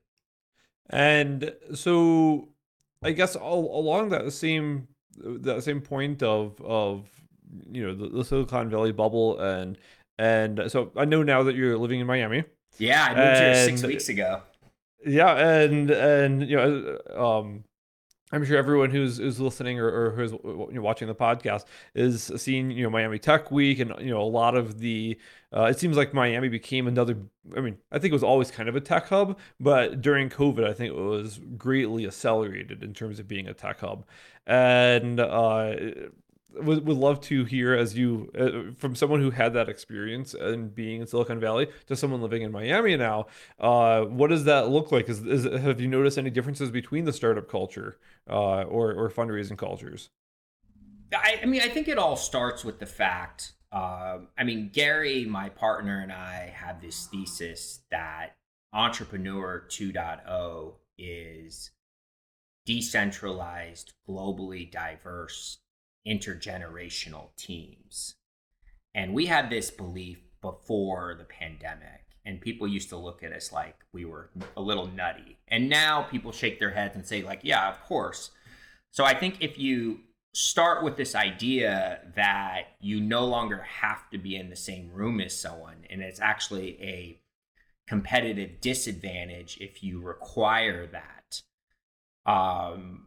And 0.88 1.52
so, 1.74 2.48
I 3.02 3.10
guess 3.10 3.34
all 3.34 3.78
along 3.78 4.10
that 4.10 4.32
same 4.32 4.86
that 5.18 5.64
same 5.64 5.80
point 5.80 6.22
of 6.22 6.60
of 6.60 7.08
you 7.70 7.84
know 7.86 7.94
the, 7.94 8.08
the 8.08 8.24
Silicon 8.24 8.70
Valley 8.70 8.92
bubble 8.92 9.38
and 9.40 9.76
and 10.18 10.70
so 10.70 10.92
I 10.96 11.04
know 11.04 11.22
now 11.22 11.42
that 11.42 11.56
you're 11.56 11.76
living 11.76 12.00
in 12.00 12.06
Miami. 12.06 12.44
Yeah, 12.78 13.04
I 13.04 13.08
moved 13.08 13.20
and, 13.20 13.56
here 13.56 13.64
six 13.64 13.82
weeks 13.82 14.08
ago. 14.08 14.42
Yeah, 15.04 15.34
and 15.34 15.90
and 15.90 16.48
you 16.48 16.56
know, 16.56 16.98
um, 17.16 17.64
I'm 18.32 18.44
sure 18.44 18.58
everyone 18.58 18.90
who's 18.90 19.18
who's 19.18 19.38
listening 19.38 19.78
or, 19.78 19.88
or 19.88 20.10
who's 20.10 20.32
you 20.32 20.68
know, 20.72 20.82
watching 20.82 21.06
the 21.06 21.14
podcast 21.14 21.64
is 21.94 22.32
seeing 22.36 22.72
you 22.72 22.82
know 22.82 22.90
Miami 22.90 23.18
Tech 23.18 23.52
Week 23.52 23.78
and 23.78 23.94
you 24.00 24.10
know 24.10 24.20
a 24.20 24.24
lot 24.24 24.56
of 24.56 24.80
the. 24.80 25.18
Uh, 25.56 25.64
it 25.64 25.78
seems 25.78 25.96
like 25.96 26.12
Miami 26.12 26.48
became 26.48 26.88
another. 26.88 27.16
I 27.56 27.60
mean, 27.60 27.78
I 27.92 27.98
think 27.98 28.10
it 28.10 28.14
was 28.14 28.24
always 28.24 28.50
kind 28.50 28.68
of 28.68 28.74
a 28.74 28.80
tech 28.80 29.08
hub, 29.08 29.38
but 29.60 30.00
during 30.00 30.28
COVID, 30.28 30.68
I 30.68 30.72
think 30.72 30.92
it 30.92 31.00
was 31.00 31.40
greatly 31.56 32.04
accelerated 32.04 32.82
in 32.82 32.94
terms 32.94 33.20
of 33.20 33.28
being 33.28 33.46
a 33.46 33.54
tech 33.54 33.78
hub, 33.80 34.04
and 34.46 35.20
uh, 35.20 35.76
would, 36.62 36.86
would 36.86 36.96
love 36.96 37.20
to 37.22 37.44
hear 37.44 37.74
as 37.74 37.96
you 37.96 38.30
uh, 38.38 38.74
from 38.76 38.94
someone 38.94 39.20
who 39.20 39.30
had 39.30 39.54
that 39.54 39.68
experience 39.68 40.34
and 40.34 40.74
being 40.74 41.00
in 41.00 41.06
Silicon 41.06 41.40
Valley 41.40 41.68
to 41.86 41.96
someone 41.96 42.20
living 42.20 42.42
in 42.42 42.52
Miami 42.52 42.96
now. 42.96 43.26
Uh, 43.58 44.02
what 44.02 44.30
does 44.30 44.44
that 44.44 44.68
look 44.68 44.92
like? 44.92 45.08
Is, 45.08 45.24
is 45.24 45.44
have 45.60 45.80
you 45.80 45.88
noticed 45.88 46.18
any 46.18 46.30
differences 46.30 46.70
between 46.70 47.04
the 47.04 47.12
startup 47.12 47.48
culture 47.48 47.98
uh, 48.28 48.62
or 48.62 48.92
or 48.92 49.10
fundraising 49.10 49.58
cultures? 49.58 50.10
I, 51.14 51.40
I 51.42 51.46
mean, 51.46 51.62
I 51.62 51.68
think 51.68 51.88
it 51.88 51.98
all 51.98 52.16
starts 52.16 52.64
with 52.64 52.78
the 52.78 52.86
fact. 52.86 53.52
Uh, 53.72 54.18
I 54.38 54.44
mean, 54.44 54.70
Gary, 54.72 55.24
my 55.24 55.48
partner, 55.48 56.00
and 56.00 56.12
I 56.12 56.52
have 56.56 56.80
this 56.80 57.06
thesis 57.06 57.80
that 57.90 58.36
Entrepreneur 58.72 59.64
2.0 59.68 60.74
is 60.98 61.70
decentralized, 62.64 63.92
globally 64.08 64.70
diverse, 64.70 65.58
intergenerational 66.06 67.34
teams. 67.36 68.14
And 68.94 69.12
we 69.12 69.26
had 69.26 69.50
this 69.50 69.70
belief 69.70 70.18
before 70.40 71.14
the 71.18 71.24
pandemic. 71.24 72.02
And 72.24 72.40
people 72.40 72.66
used 72.66 72.88
to 72.88 72.96
look 72.96 73.22
at 73.22 73.32
us 73.32 73.52
like 73.52 73.76
we 73.92 74.04
were 74.04 74.30
a 74.56 74.60
little 74.60 74.88
nutty. 74.88 75.38
And 75.48 75.68
now 75.68 76.02
people 76.02 76.32
shake 76.32 76.58
their 76.58 76.72
heads 76.72 76.96
and 76.96 77.06
say, 77.06 77.22
like, 77.22 77.40
yeah, 77.42 77.68
of 77.68 77.80
course. 77.82 78.30
So 78.90 79.04
I 79.04 79.14
think 79.14 79.36
if 79.40 79.58
you 79.58 80.00
start 80.34 80.82
with 80.82 80.96
this 80.96 81.14
idea 81.14 82.00
that 82.16 82.62
you 82.80 83.00
no 83.00 83.24
longer 83.24 83.62
have 83.62 84.10
to 84.10 84.18
be 84.18 84.36
in 84.36 84.50
the 84.50 84.56
same 84.56 84.90
room 84.92 85.20
as 85.20 85.38
someone, 85.38 85.84
and 85.88 86.02
it's 86.02 86.20
actually 86.20 86.78
a 86.82 87.20
competitive 87.86 88.60
disadvantage 88.60 89.58
if 89.60 89.82
you 89.82 90.00
require 90.00 90.86
that. 90.88 91.42
Um, 92.30 93.06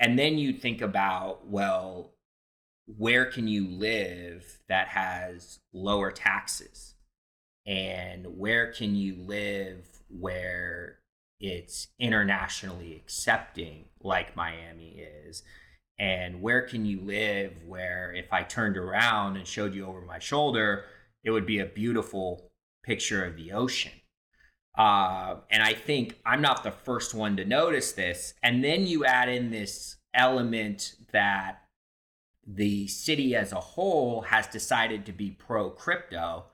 and 0.00 0.18
then 0.18 0.36
you 0.36 0.52
think 0.52 0.80
about, 0.80 1.46
well, 1.46 2.12
where 2.96 3.26
can 3.26 3.46
you 3.46 3.66
live 3.66 4.58
that 4.68 4.88
has 4.88 5.60
lower 5.72 6.10
taxes? 6.10 6.94
And 7.66 8.38
where 8.38 8.72
can 8.72 8.96
you 8.96 9.16
live 9.16 9.84
where 10.08 11.00
it's 11.38 11.88
internationally 11.98 12.96
accepting, 12.96 13.84
like 14.02 14.34
Miami 14.34 15.04
is? 15.26 15.42
And 15.98 16.40
where 16.40 16.62
can 16.62 16.86
you 16.86 17.00
live 17.00 17.52
where 17.66 18.12
if 18.12 18.32
I 18.32 18.42
turned 18.42 18.78
around 18.78 19.36
and 19.36 19.46
showed 19.46 19.74
you 19.74 19.84
over 19.86 20.00
my 20.00 20.18
shoulder, 20.18 20.84
it 21.24 21.30
would 21.30 21.46
be 21.46 21.58
a 21.58 21.66
beautiful 21.66 22.50
picture 22.84 23.24
of 23.24 23.36
the 23.36 23.52
ocean? 23.52 23.92
Uh, 24.78 25.36
and 25.50 25.62
I 25.62 25.74
think 25.74 26.16
I'm 26.24 26.40
not 26.40 26.62
the 26.62 26.70
first 26.70 27.12
one 27.12 27.36
to 27.36 27.44
notice 27.44 27.92
this. 27.92 28.32
And 28.42 28.64
then 28.64 28.86
you 28.86 29.04
add 29.04 29.28
in 29.28 29.50
this 29.50 29.96
element 30.14 30.94
that 31.12 31.67
the 32.50 32.88
city 32.88 33.36
as 33.36 33.52
a 33.52 33.60
whole 33.60 34.22
has 34.22 34.46
decided 34.46 35.04
to 35.06 35.12
be 35.12 35.30
pro 35.30 35.70
crypto. 35.70 36.46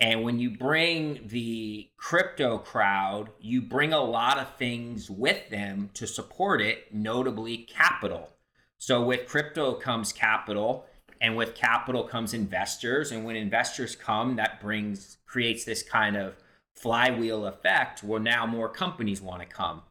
And 0.00 0.22
when 0.22 0.38
you 0.38 0.56
bring 0.56 1.26
the 1.26 1.90
crypto 1.96 2.58
crowd, 2.58 3.30
you 3.40 3.60
bring 3.60 3.92
a 3.92 4.00
lot 4.00 4.38
of 4.38 4.54
things 4.54 5.10
with 5.10 5.50
them 5.50 5.90
to 5.94 6.06
support 6.06 6.60
it, 6.60 6.94
notably 6.94 7.58
capital. 7.58 8.30
So 8.78 9.02
with 9.02 9.26
crypto 9.26 9.74
comes 9.74 10.12
capital, 10.12 10.86
and 11.20 11.36
with 11.36 11.56
capital 11.56 12.04
comes 12.04 12.32
investors. 12.32 13.10
And 13.10 13.24
when 13.24 13.34
investors 13.34 13.96
come, 13.96 14.36
that 14.36 14.60
brings 14.60 15.18
creates 15.26 15.64
this 15.64 15.82
kind 15.82 16.16
of 16.16 16.36
flywheel 16.76 17.44
effect 17.46 18.04
where 18.04 18.20
now 18.20 18.46
more 18.46 18.68
companies 18.68 19.20
want 19.20 19.40
to 19.40 19.46
come. 19.46 19.82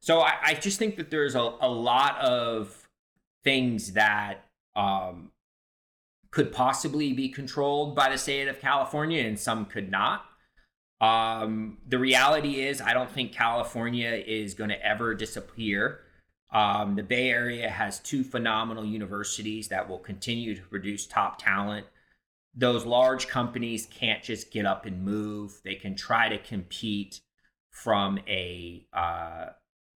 So 0.00 0.20
I, 0.20 0.34
I 0.42 0.54
just 0.54 0.80
think 0.80 0.96
that 0.96 1.10
there's 1.10 1.36
a, 1.36 1.54
a 1.60 1.68
lot 1.68 2.18
of 2.18 2.88
things 3.44 3.92
that 3.92 4.44
um, 4.76 5.30
could 6.30 6.52
possibly 6.52 7.12
be 7.12 7.28
controlled 7.28 7.94
by 7.94 8.10
the 8.10 8.18
state 8.18 8.48
of 8.48 8.60
California 8.60 9.22
and 9.22 9.38
some 9.38 9.66
could 9.66 9.90
not. 9.90 10.24
Um, 11.00 11.78
the 11.86 11.98
reality 11.98 12.60
is, 12.60 12.80
I 12.80 12.94
don't 12.94 13.10
think 13.10 13.32
California 13.32 14.10
is 14.10 14.54
going 14.54 14.70
to 14.70 14.86
ever 14.86 15.14
disappear. 15.14 16.00
Um, 16.52 16.94
the 16.94 17.02
Bay 17.02 17.30
Area 17.30 17.68
has 17.68 17.98
two 17.98 18.22
phenomenal 18.22 18.84
universities 18.84 19.68
that 19.68 19.88
will 19.88 19.98
continue 19.98 20.54
to 20.54 20.62
produce 20.62 21.06
top 21.06 21.42
talent 21.42 21.86
those 22.54 22.84
large 22.84 23.28
companies 23.28 23.86
can't 23.86 24.22
just 24.22 24.50
get 24.50 24.66
up 24.66 24.86
and 24.86 25.04
move. 25.04 25.60
They 25.64 25.74
can 25.74 25.94
try 25.94 26.28
to 26.28 26.38
compete 26.38 27.20
from 27.70 28.18
a 28.28 28.86
uh, 28.92 29.46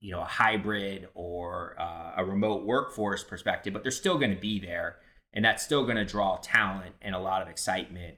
you 0.00 0.12
know 0.12 0.20
a 0.20 0.26
hybrid 0.26 1.08
or 1.14 1.76
uh, 1.78 2.12
a 2.16 2.24
remote 2.24 2.64
workforce 2.64 3.24
perspective, 3.24 3.72
but 3.72 3.82
they're 3.82 3.92
still 3.92 4.18
going 4.18 4.34
to 4.34 4.40
be 4.40 4.60
there, 4.60 4.96
and 5.32 5.44
that's 5.44 5.62
still 5.62 5.84
going 5.84 5.96
to 5.96 6.04
draw 6.04 6.36
talent 6.36 6.94
and 7.02 7.14
a 7.14 7.18
lot 7.18 7.42
of 7.42 7.48
excitement. 7.48 8.16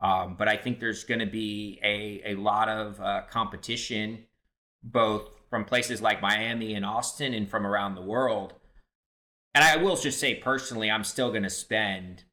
Um, 0.00 0.36
but 0.38 0.48
I 0.48 0.56
think 0.56 0.78
there's 0.78 1.04
going 1.04 1.20
to 1.20 1.26
be 1.26 1.80
a 1.82 2.32
a 2.32 2.34
lot 2.36 2.68
of 2.68 3.00
uh, 3.00 3.22
competition, 3.30 4.24
both 4.82 5.28
from 5.50 5.64
places 5.64 6.00
like 6.00 6.22
Miami 6.22 6.74
and 6.74 6.84
Austin, 6.84 7.34
and 7.34 7.48
from 7.50 7.66
around 7.66 7.94
the 7.94 8.02
world. 8.02 8.54
And 9.54 9.64
I 9.64 9.76
will 9.76 9.96
just 9.96 10.20
say 10.20 10.36
personally, 10.36 10.90
I'm 10.90 11.04
still 11.04 11.30
going 11.30 11.42
to 11.42 11.50
spend 11.50 12.24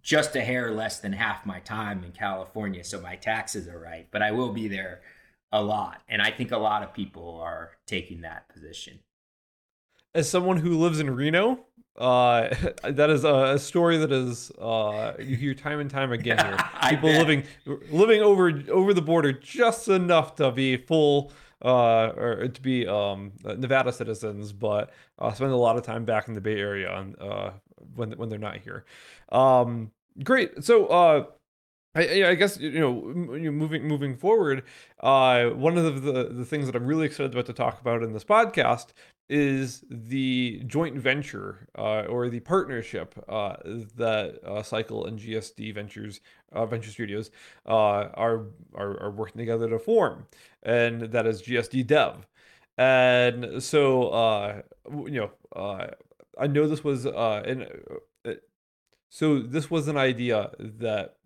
just 0.00 0.36
a 0.36 0.42
hair 0.42 0.70
less 0.70 1.00
than 1.00 1.14
half 1.14 1.46
my 1.46 1.58
time 1.60 2.04
in 2.04 2.12
California, 2.12 2.84
so 2.84 3.00
my 3.00 3.16
taxes 3.16 3.66
are 3.66 3.80
right. 3.80 4.06
But 4.12 4.22
I 4.22 4.30
will 4.30 4.52
be 4.52 4.68
there 4.68 5.00
a 5.54 5.62
lot, 5.62 6.02
and 6.08 6.20
I 6.20 6.32
think 6.32 6.50
a 6.50 6.58
lot 6.58 6.82
of 6.82 6.92
people 6.92 7.38
are 7.40 7.70
taking 7.86 8.22
that 8.22 8.48
position. 8.48 8.98
As 10.12 10.28
someone 10.28 10.56
who 10.56 10.76
lives 10.78 10.98
in 10.98 11.14
Reno, 11.14 11.64
uh, 11.96 12.52
that 12.82 13.08
is 13.08 13.22
a, 13.24 13.56
story 13.58 13.96
that 13.98 14.10
is 14.10 14.50
uh, 14.60 15.14
you 15.18 15.36
hear 15.36 15.54
time 15.54 15.78
and 15.78 15.88
time 15.88 16.10
again 16.10 16.44
here. 16.44 16.58
People 16.90 17.10
living 17.10 17.44
living 17.90 18.20
over 18.20 18.64
over 18.68 18.92
the 18.92 19.00
border 19.00 19.32
just 19.32 19.86
enough 19.86 20.34
to 20.36 20.50
be 20.50 20.76
full 20.76 21.32
uh, 21.64 22.12
or 22.16 22.48
to 22.48 22.60
be 22.60 22.86
um, 22.88 23.32
Nevada 23.44 23.92
citizens, 23.92 24.52
but 24.52 24.92
uh, 25.20 25.32
spend 25.32 25.52
a 25.52 25.56
lot 25.56 25.76
of 25.76 25.84
time 25.84 26.04
back 26.04 26.26
in 26.26 26.34
the 26.34 26.40
Bay 26.40 26.58
Area 26.58 26.90
on, 26.90 27.14
uh, 27.20 27.52
when 27.94 28.10
when 28.12 28.28
they're 28.28 28.40
not 28.40 28.56
here. 28.56 28.84
Um, 29.30 29.92
great. 30.24 30.64
So 30.64 30.86
uh, 30.86 31.24
I, 31.94 32.24
I, 32.24 32.34
guess 32.34 32.58
you 32.58 32.80
know, 32.80 32.92
moving 32.92 33.86
moving 33.86 34.16
forward, 34.16 34.64
uh, 35.00 35.46
one 35.50 35.78
of 35.78 36.02
the, 36.02 36.24
the 36.24 36.44
things 36.44 36.66
that 36.66 36.74
I'm 36.74 36.86
really 36.86 37.06
excited 37.06 37.32
about 37.32 37.46
to 37.46 37.52
talk 37.52 37.80
about 37.80 38.02
in 38.02 38.12
this 38.12 38.24
podcast 38.24 38.88
is 39.28 39.84
the 39.88 40.62
joint 40.66 40.96
venture 40.96 41.68
uh, 41.78 42.02
or 42.02 42.28
the 42.28 42.40
partnership 42.40 43.14
uh, 43.28 43.56
that 43.96 44.40
uh, 44.44 44.62
Cycle 44.62 45.06
and 45.06 45.18
GSD 45.18 45.72
Ventures 45.74 46.20
uh, 46.52 46.66
Venture 46.66 46.90
Studios 46.90 47.30
uh, 47.66 48.08
are, 48.14 48.46
are 48.74 49.00
are 49.00 49.10
working 49.10 49.38
together 49.38 49.68
to 49.68 49.78
form, 49.78 50.26
and 50.64 51.02
that 51.02 51.26
is 51.26 51.42
GSD 51.42 51.86
Dev. 51.86 52.26
And 52.76 53.62
so, 53.62 54.64
you 55.06 55.30
know, 55.54 55.90
I 56.36 56.48
know 56.48 56.66
this 56.66 56.82
was 56.82 57.06
an 57.06 57.66
so 59.10 59.38
this 59.38 59.70
was 59.70 59.86
an 59.86 59.96
idea 59.96 60.50
that 60.58 61.18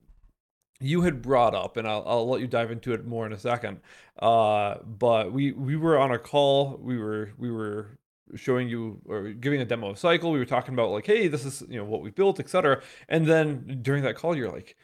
you 0.81 1.03
had 1.03 1.23
brought 1.23 1.55
up, 1.55 1.77
and 1.77 1.89
I'll, 1.89 2.05
I'll 2.07 2.29
let 2.29 2.41
you 2.41 2.47
dive 2.47 2.71
into 2.71 2.93
it 2.93 3.07
more 3.07 3.27
in 3.27 3.33
a 3.33 3.39
second. 3.39 3.81
Uh, 4.19 4.77
but 4.85 5.33
we 5.33 5.53
we 5.53 5.77
were 5.77 5.99
on 5.99 6.13
a 6.13 6.19
call. 6.19 6.79
We 6.81 6.99
were 6.99 7.33
we 7.39 7.51
were 7.51 7.99
showing 8.37 8.69
you 8.69 9.01
or 9.07 9.31
giving 9.31 9.61
a 9.61 9.65
demo 9.65 9.91
of 9.91 9.99
Cycle. 9.99 10.31
We 10.31 10.39
were 10.39 10.45
talking 10.45 10.75
about 10.75 10.91
like, 10.91 11.07
hey, 11.07 11.29
this 11.29 11.45
is 11.45 11.63
you 11.69 11.79
know 11.79 11.85
what 11.85 12.03
we 12.03 12.11
built, 12.11 12.41
etc. 12.41 12.83
And 13.09 13.27
then 13.27 13.81
during 13.83 14.03
that 14.05 14.17
call, 14.17 14.37
you're 14.37 14.51
like, 14.51 14.77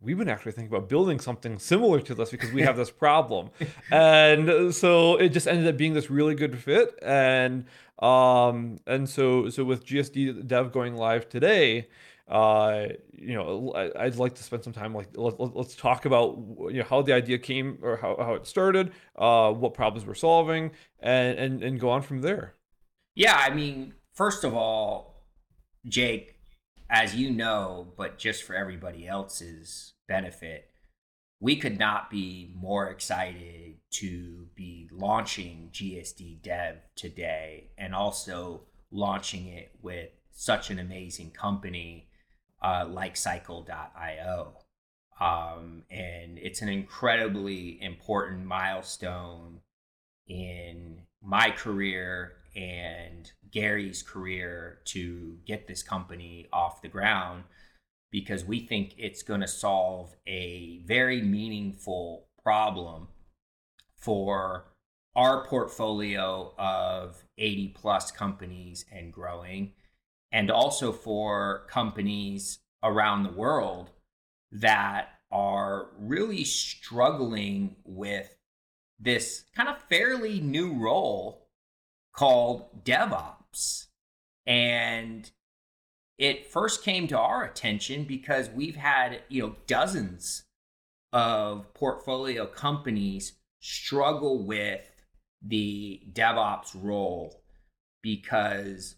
we've 0.00 0.18
been 0.18 0.28
actually 0.28 0.52
thinking 0.52 0.74
about 0.74 0.88
building 0.88 1.18
something 1.18 1.58
similar 1.58 2.00
to 2.00 2.14
this 2.14 2.30
because 2.30 2.52
we 2.52 2.62
have 2.62 2.76
this 2.76 2.90
problem. 2.90 3.50
and 3.90 4.74
so 4.74 5.16
it 5.16 5.30
just 5.30 5.46
ended 5.46 5.66
up 5.66 5.76
being 5.76 5.94
this 5.94 6.10
really 6.10 6.34
good 6.34 6.58
fit. 6.58 6.98
And 7.02 7.64
um 8.00 8.78
and 8.86 9.08
so 9.08 9.48
so 9.50 9.64
with 9.64 9.84
GSD 9.84 10.46
dev 10.46 10.72
going 10.72 10.96
live 10.96 11.28
today, 11.28 11.88
uh, 12.28 12.88
you 13.12 13.34
know, 13.34 13.72
I, 13.72 14.04
would 14.04 14.18
like 14.18 14.34
to 14.34 14.42
spend 14.42 14.62
some 14.62 14.74
time 14.74 14.94
like 14.94 15.08
let, 15.14 15.40
let, 15.40 15.70
talk 15.78 16.04
about 16.04 16.36
you 16.70 16.78
know 16.78 16.84
how 16.84 17.00
the 17.00 17.14
idea 17.14 17.38
came 17.38 17.78
or 17.82 17.96
how, 17.96 18.16
how 18.18 18.34
it 18.34 18.46
started, 18.46 18.92
uh, 19.16 19.50
what 19.52 19.72
problems 19.74 20.06
we're 20.06 20.14
solving, 20.14 20.72
and 21.00 21.38
and 21.38 21.62
and 21.62 21.80
go 21.80 21.88
on 21.88 22.02
from 22.02 22.20
there. 22.20 22.54
Yeah, 23.14 23.34
I 23.34 23.50
mean, 23.54 23.94
first 24.14 24.44
of 24.44 24.54
all, 24.54 25.24
Jake, 25.86 26.38
as 26.90 27.14
you 27.14 27.30
know, 27.30 27.94
but 27.96 28.18
just 28.18 28.42
for 28.42 28.54
everybody 28.54 29.08
else's 29.08 29.94
benefit, 30.06 30.68
we 31.40 31.56
could 31.56 31.78
not 31.78 32.10
be 32.10 32.52
more 32.54 32.90
excited 32.90 33.76
to 33.92 34.48
be 34.54 34.88
launching 34.92 35.70
GSD 35.72 36.42
Dev 36.42 36.76
today 36.94 37.70
and 37.78 37.94
also 37.94 38.64
launching 38.90 39.46
it 39.46 39.70
with 39.80 40.10
such 40.30 40.70
an 40.70 40.78
amazing 40.78 41.30
company 41.30 42.07
uh, 42.62 42.86
like 42.88 43.16
cycle.io. 43.16 44.52
Um, 45.20 45.82
and 45.90 46.38
it's 46.38 46.62
an 46.62 46.68
incredibly 46.68 47.82
important 47.82 48.44
milestone 48.44 49.60
in 50.26 51.02
my 51.22 51.50
career 51.50 52.34
and 52.54 53.30
Gary's 53.50 54.02
career 54.02 54.78
to 54.86 55.38
get 55.46 55.66
this 55.66 55.82
company 55.82 56.46
off 56.52 56.82
the 56.82 56.88
ground 56.88 57.44
because 58.10 58.44
we 58.44 58.60
think 58.60 58.94
it's 58.96 59.22
going 59.22 59.40
to 59.40 59.48
solve 59.48 60.14
a 60.26 60.80
very 60.86 61.20
meaningful 61.20 62.28
problem 62.42 63.08
for 63.96 64.72
our 65.14 65.44
portfolio 65.44 66.54
of 66.58 67.24
80 67.36 67.68
plus 67.68 68.10
companies 68.10 68.84
and 68.92 69.12
growing, 69.12 69.72
and 70.32 70.50
also 70.50 70.92
for 70.92 71.66
companies 71.68 72.58
around 72.82 73.22
the 73.22 73.32
world 73.32 73.90
that 74.52 75.08
are 75.30 75.88
really 75.98 76.44
struggling 76.44 77.76
with 77.84 78.34
this 78.98 79.44
kind 79.54 79.68
of 79.68 79.82
fairly 79.88 80.40
new 80.40 80.74
role 80.74 81.48
called 82.12 82.84
DevOps. 82.84 83.86
And 84.46 85.30
it 86.18 86.50
first 86.50 86.82
came 86.82 87.06
to 87.08 87.18
our 87.18 87.44
attention 87.44 88.04
because 88.04 88.50
we've 88.50 88.76
had, 88.76 89.22
you 89.28 89.42
know, 89.42 89.56
dozens 89.66 90.44
of 91.12 91.72
portfolio 91.74 92.46
companies 92.46 93.34
struggle 93.60 94.44
with 94.44 94.90
the 95.42 96.02
DevOps 96.12 96.70
role 96.74 97.42
because 98.02 98.96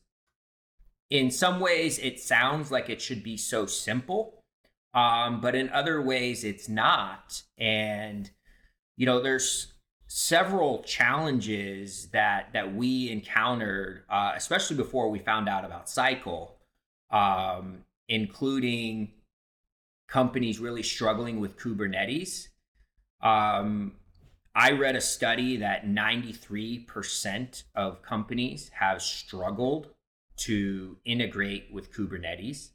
in 1.10 1.30
some 1.30 1.60
ways 1.60 1.98
it 1.98 2.20
sounds 2.20 2.70
like 2.70 2.88
it 2.88 3.00
should 3.02 3.22
be 3.22 3.36
so 3.36 3.66
simple 3.66 4.40
um, 4.94 5.40
but 5.40 5.54
in 5.54 5.68
other 5.70 6.02
ways 6.02 6.44
it's 6.44 6.68
not. 6.68 7.42
And 7.58 8.30
you 8.96 9.06
know 9.06 9.20
there's 9.20 9.72
several 10.06 10.82
challenges 10.82 12.08
that 12.08 12.52
that 12.52 12.74
we 12.74 13.10
encountered 13.10 14.04
uh, 14.08 14.32
especially 14.34 14.76
before 14.76 15.08
we 15.08 15.18
found 15.18 15.48
out 15.48 15.64
about 15.64 15.88
cycle 15.88 16.56
um, 17.10 17.84
including 18.08 19.12
companies 20.08 20.58
really 20.58 20.82
struggling 20.82 21.38
with 21.38 21.56
kubernetes. 21.56 22.48
Um, 23.20 23.92
I 24.54 24.72
read 24.72 24.96
a 24.96 25.00
study 25.00 25.58
that 25.58 25.86
93% 25.86 27.62
of 27.76 28.02
companies 28.02 28.70
have 28.74 29.00
struggled 29.00 29.90
to 30.40 30.96
integrate 31.04 31.68
with 31.72 31.92
Kubernetes. 31.92 32.70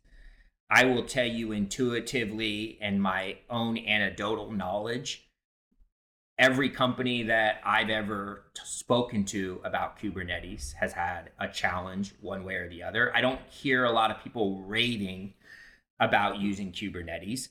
I 0.70 0.86
will 0.86 1.04
tell 1.04 1.26
you 1.28 1.52
intuitively 1.52 2.78
and 2.82 3.02
my 3.02 3.38
own 3.50 3.78
anecdotal 3.78 4.52
knowledge, 4.52 5.30
every 6.38 6.70
company 6.70 7.24
that 7.24 7.62
I've 7.64 7.90
ever 7.90 8.46
t- 8.56 8.62
spoken 8.66 9.26
to 9.26 9.62
about 9.64 10.00
Kubernetes 10.00 10.74
has 10.74 10.94
had 10.94 11.32
a 11.40 11.48
challenge 11.48 12.14
one 12.20 12.44
way 12.44 12.56
or 12.56 12.70
the 12.70 12.84
other. 12.84 13.16
I 13.16 13.22
don't 13.22 13.42
hear 13.50 13.86
a 13.86 13.92
lot 13.92 14.12
of 14.12 14.24
people 14.24 14.64
raving 14.64 15.34
about 16.00 16.40
using 16.40 16.72
Kubernetes. 16.72 17.50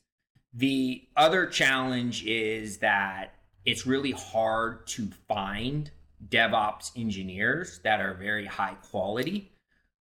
The 0.52 1.08
other 1.16 1.46
challenge 1.46 2.24
is 2.24 2.78
that 2.78 3.34
it's 3.64 3.86
really 3.86 4.12
hard 4.12 4.86
to 4.88 5.08
find 5.28 5.90
DevOps 6.28 6.92
engineers 6.96 7.80
that 7.84 8.00
are 8.00 8.14
very 8.14 8.46
high 8.46 8.74
quality. 8.90 9.53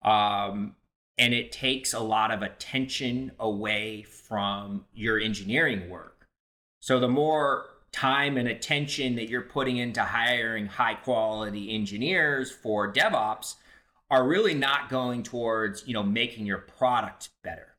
Um, 0.06 0.76
and 1.18 1.34
it 1.34 1.52
takes 1.52 1.92
a 1.92 2.00
lot 2.00 2.30
of 2.30 2.42
attention 2.42 3.32
away 3.38 4.02
from 4.02 4.84
your 4.94 5.18
engineering 5.18 5.90
work. 5.90 6.26
So 6.80 7.00
the 7.00 7.08
more 7.08 7.66
time 7.90 8.36
and 8.36 8.46
attention 8.48 9.16
that 9.16 9.28
you're 9.28 9.40
putting 9.40 9.78
into 9.78 10.02
hiring 10.02 10.66
high 10.66 10.94
quality 10.94 11.74
engineers 11.74 12.52
for 12.52 12.92
DevOps 12.92 13.56
are 14.10 14.26
really 14.26 14.54
not 14.54 14.88
going 14.88 15.22
towards, 15.22 15.86
you 15.86 15.94
know, 15.94 16.02
making 16.02 16.46
your 16.46 16.58
product 16.58 17.30
better. 17.42 17.74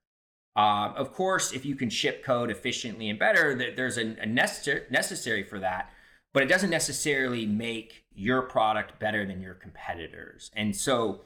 Uh, 0.56 0.92
of 0.96 1.14
course, 1.14 1.54
if 1.54 1.66
you 1.66 1.76
can 1.76 1.90
ship 1.90 2.24
code 2.24 2.50
efficiently 2.50 3.10
and 3.10 3.20
better, 3.20 3.54
that 3.56 3.76
there's 3.76 3.98
a, 3.98 4.18
a 4.20 4.26
necessary 4.26 4.82
necessary 4.90 5.44
for 5.44 5.60
that, 5.60 5.94
but 6.34 6.42
it 6.42 6.48
doesn't 6.50 6.72
necessarily 6.72 7.46
make 7.46 8.06
your 8.12 8.42
product 8.42 9.00
better 9.00 9.26
than 9.26 9.40
your 9.40 9.54
competitors. 9.54 10.50
And 10.56 10.76
so 10.76 11.22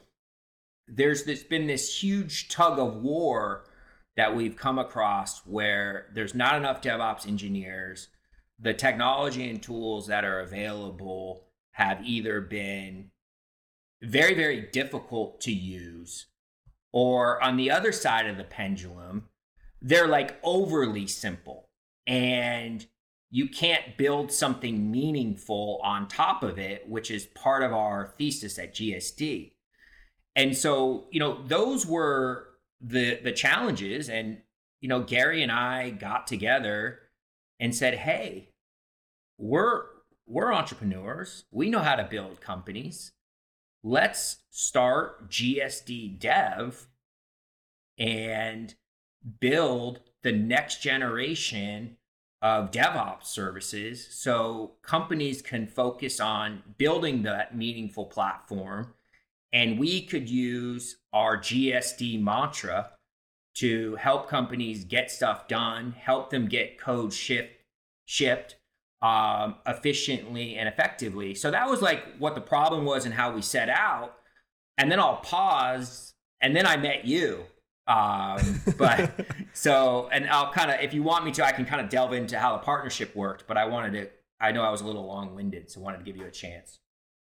there's 0.94 1.24
this, 1.24 1.42
been 1.42 1.66
this 1.66 2.02
huge 2.02 2.48
tug 2.48 2.78
of 2.78 2.96
war 2.96 3.64
that 4.16 4.36
we've 4.36 4.56
come 4.56 4.78
across 4.78 5.44
where 5.46 6.06
there's 6.14 6.34
not 6.34 6.56
enough 6.56 6.82
DevOps 6.82 7.26
engineers. 7.26 8.08
The 8.60 8.74
technology 8.74 9.48
and 9.48 9.62
tools 9.62 10.06
that 10.08 10.24
are 10.24 10.40
available 10.40 11.46
have 11.72 12.04
either 12.04 12.40
been 12.42 13.10
very, 14.02 14.34
very 14.34 14.68
difficult 14.72 15.40
to 15.42 15.52
use 15.52 16.26
or 16.92 17.42
on 17.42 17.56
the 17.56 17.70
other 17.70 17.90
side 17.90 18.26
of 18.26 18.36
the 18.36 18.44
pendulum, 18.44 19.28
they're 19.80 20.06
like 20.06 20.38
overly 20.42 21.06
simple 21.06 21.70
and 22.06 22.86
you 23.30 23.48
can't 23.48 23.96
build 23.96 24.30
something 24.30 24.90
meaningful 24.90 25.80
on 25.82 26.06
top 26.06 26.42
of 26.42 26.58
it, 26.58 26.86
which 26.86 27.10
is 27.10 27.24
part 27.26 27.62
of 27.62 27.72
our 27.72 28.12
thesis 28.18 28.58
at 28.58 28.74
GSD. 28.74 29.52
And 30.34 30.56
so, 30.56 31.04
you 31.10 31.20
know, 31.20 31.42
those 31.46 31.86
were 31.86 32.48
the 32.80 33.20
the 33.22 33.32
challenges 33.32 34.08
and 34.08 34.38
you 34.80 34.88
know, 34.88 35.02
Gary 35.02 35.42
and 35.44 35.52
I 35.52 35.90
got 35.90 36.26
together 36.26 36.98
and 37.60 37.74
said, 37.74 37.94
"Hey, 37.94 38.48
we're 39.38 39.84
we're 40.26 40.52
entrepreneurs. 40.52 41.44
We 41.52 41.70
know 41.70 41.80
how 41.80 41.96
to 41.96 42.04
build 42.04 42.40
companies 42.40 43.12
let's 43.82 44.38
start 44.50 45.28
GSD 45.28 46.18
Dev 46.18 46.86
and 47.98 48.74
build 49.40 50.00
the 50.22 50.32
next 50.32 50.82
generation 50.82 51.96
of 52.40 52.70
DevOps 52.70 53.24
services 53.24 54.06
so 54.10 54.72
companies 54.82 55.42
can 55.42 55.66
focus 55.66 56.20
on 56.20 56.62
building 56.76 57.22
that 57.22 57.56
meaningful 57.56 58.06
platform. 58.06 58.94
And 59.52 59.78
we 59.78 60.02
could 60.02 60.28
use 60.28 60.96
our 61.12 61.36
GSD 61.36 62.22
mantra 62.22 62.90
to 63.54 63.96
help 63.96 64.28
companies 64.28 64.84
get 64.84 65.10
stuff 65.10 65.46
done, 65.46 65.92
help 65.92 66.30
them 66.30 66.46
get 66.46 66.78
code 66.78 67.12
shipped, 67.12 67.54
shipped 68.06 68.56
um, 69.02 69.56
efficiently 69.66 70.56
and 70.56 70.68
effectively. 70.68 71.34
So 71.34 71.50
that 71.50 71.68
was 71.68 71.82
like 71.82 72.02
what 72.18 72.34
the 72.34 72.40
problem 72.40 72.84
was 72.84 73.04
and 73.04 73.12
how 73.12 73.32
we 73.32 73.42
set 73.42 73.68
out. 73.68 74.14
And 74.78 74.90
then 74.90 74.98
I'll 74.98 75.16
pause, 75.18 76.14
and 76.40 76.56
then 76.56 76.66
I 76.66 76.76
met 76.76 77.04
you. 77.04 77.44
Um, 77.86 78.62
but 78.78 79.12
so, 79.52 80.08
and 80.10 80.28
I'll 80.30 80.52
kind 80.52 80.70
of, 80.70 80.80
if 80.80 80.94
you 80.94 81.02
want 81.02 81.24
me 81.24 81.32
to, 81.32 81.44
I 81.44 81.52
can 81.52 81.66
kind 81.66 81.82
of 81.82 81.90
delve 81.90 82.14
into 82.14 82.38
how 82.38 82.52
the 82.52 82.62
partnership 82.62 83.14
worked. 83.14 83.46
But 83.46 83.58
I 83.58 83.66
wanted 83.66 83.92
to, 83.92 84.10
I 84.40 84.52
know 84.52 84.62
I 84.62 84.70
was 84.70 84.80
a 84.80 84.86
little 84.86 85.04
long 85.04 85.34
winded, 85.34 85.70
so 85.70 85.80
I 85.80 85.84
wanted 85.84 85.98
to 85.98 86.04
give 86.04 86.16
you 86.16 86.24
a 86.24 86.30
chance. 86.30 86.78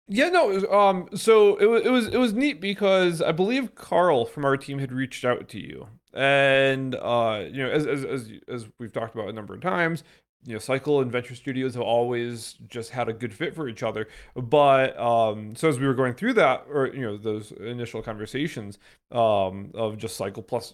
Yeah, 0.10 0.30
no, 0.30 0.66
um, 0.72 1.10
so 1.16 1.58
it 1.58 1.66
was 1.66 1.86
it 1.86 1.90
was 1.90 2.08
it 2.08 2.18
was 2.18 2.34
neat 2.34 2.62
because 2.62 3.22
I 3.22 3.34
believe 3.34 3.76
Carl 3.76 4.26
from 4.26 4.46
our 4.46 4.56
team 4.56 4.80
had 4.80 4.92
reached 4.94 5.26
out 5.26 5.50
to 5.50 5.60
you, 5.60 5.90
and 6.14 6.96
uh, 6.96 7.44
you 7.52 7.62
know, 7.64 7.70
as 7.70 7.86
as 7.86 8.06
as, 8.06 8.30
as 8.48 8.68
we've 8.80 8.94
talked 8.94 9.16
about 9.16 9.28
a 9.28 9.34
number 9.34 9.54
of 9.54 9.60
times, 9.60 10.06
you 10.46 10.54
know, 10.54 10.60
Cycle 10.60 11.02
and 11.02 11.12
Venture 11.12 11.36
Studios 11.36 11.74
have 11.74 11.84
always 11.84 12.54
just 12.70 12.92
had 12.92 13.10
a 13.10 13.14
good 13.14 13.34
fit 13.34 13.54
for 13.54 13.68
each 13.68 13.84
other. 13.84 14.08
But 14.34 14.98
um, 14.98 15.56
so 15.58 15.68
as 15.68 15.78
we 15.78 15.86
were 15.86 15.94
going 15.94 16.14
through 16.14 16.34
that, 16.36 16.66
or 16.72 16.88
you 16.88 17.02
know, 17.02 17.18
those 17.18 17.52
initial 17.52 18.02
conversations 18.02 18.80
um, 19.12 19.72
of 19.74 19.98
just 19.98 20.16
Cycle 20.16 20.42
plus 20.42 20.74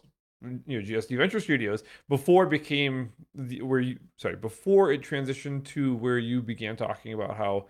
you 0.67 0.79
know 0.79 0.85
GSD 0.85 1.17
Venture 1.17 1.39
Studios 1.39 1.83
before 2.09 2.43
it 2.43 2.49
became 2.49 3.11
the, 3.33 3.61
where 3.61 3.79
you 3.79 3.97
sorry 4.17 4.35
before 4.35 4.91
it 4.91 5.01
transitioned 5.01 5.63
to 5.65 5.95
where 5.95 6.17
you 6.19 6.41
began 6.41 6.75
talking 6.75 7.13
about 7.13 7.35
how 7.37 7.65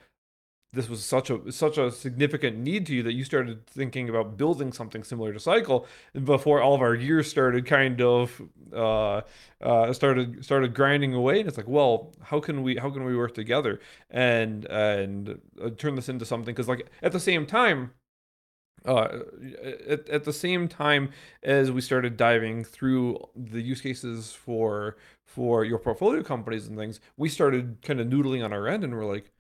this 0.74 0.90
was 0.90 1.06
such 1.06 1.30
a 1.30 1.52
such 1.52 1.78
a 1.78 1.92
significant 1.92 2.58
need 2.58 2.86
to 2.88 2.96
you 2.96 3.04
that 3.04 3.14
you 3.14 3.24
started 3.24 3.66
thinking 3.68 4.10
about 4.10 4.38
building 4.38 4.74
something 4.74 5.04
similar 5.04 5.32
to 5.32 5.40
Cycle 5.40 5.86
before 6.24 6.62
all 6.62 6.74
of 6.74 6.82
our 6.82 6.96
gears 6.98 7.30
started 7.30 7.66
kind 7.68 8.02
of 8.02 8.42
uh, 8.74 9.22
uh, 9.62 9.94
started 9.94 10.44
started 10.44 10.74
grinding 10.74 11.14
away. 11.14 11.40
And 11.40 11.48
it's 11.48 11.58
like, 11.58 11.68
well, 11.68 12.12
how 12.24 12.40
can 12.40 12.64
we 12.64 12.76
how 12.78 12.90
can 12.90 13.06
we 13.06 13.16
work 13.16 13.36
together 13.36 13.80
and 14.10 14.66
and 14.66 15.40
uh, 15.64 15.70
turn 15.78 15.96
this 15.96 16.10
into 16.10 16.26
something? 16.26 16.54
Because 16.54 16.68
like 16.68 16.88
at 17.02 17.12
the 17.12 17.20
same 17.20 17.46
time. 17.46 17.92
Uh, 18.86 19.20
at, 19.88 20.10
at 20.10 20.24
the 20.26 20.34
same 20.34 20.68
time 20.68 21.10
as 21.42 21.72
we 21.72 21.80
started 21.80 22.18
diving 22.18 22.66
through 22.66 23.18
the 23.36 23.62
use 23.62 23.80
cases 23.80 24.34
for 24.34 24.98
for 25.26 25.64
your 25.64 25.80
portfolio 25.80 26.22
companies 26.22 26.68
and 26.68 26.78
things, 26.78 27.00
we 27.16 27.30
started 27.30 27.78
kind 27.82 28.02
of 28.02 28.08
noodling 28.08 28.44
on 28.44 28.52
our 28.52 28.68
end, 28.68 28.84
and 28.84 28.94
we're 28.94 29.06
like, 29.06 29.32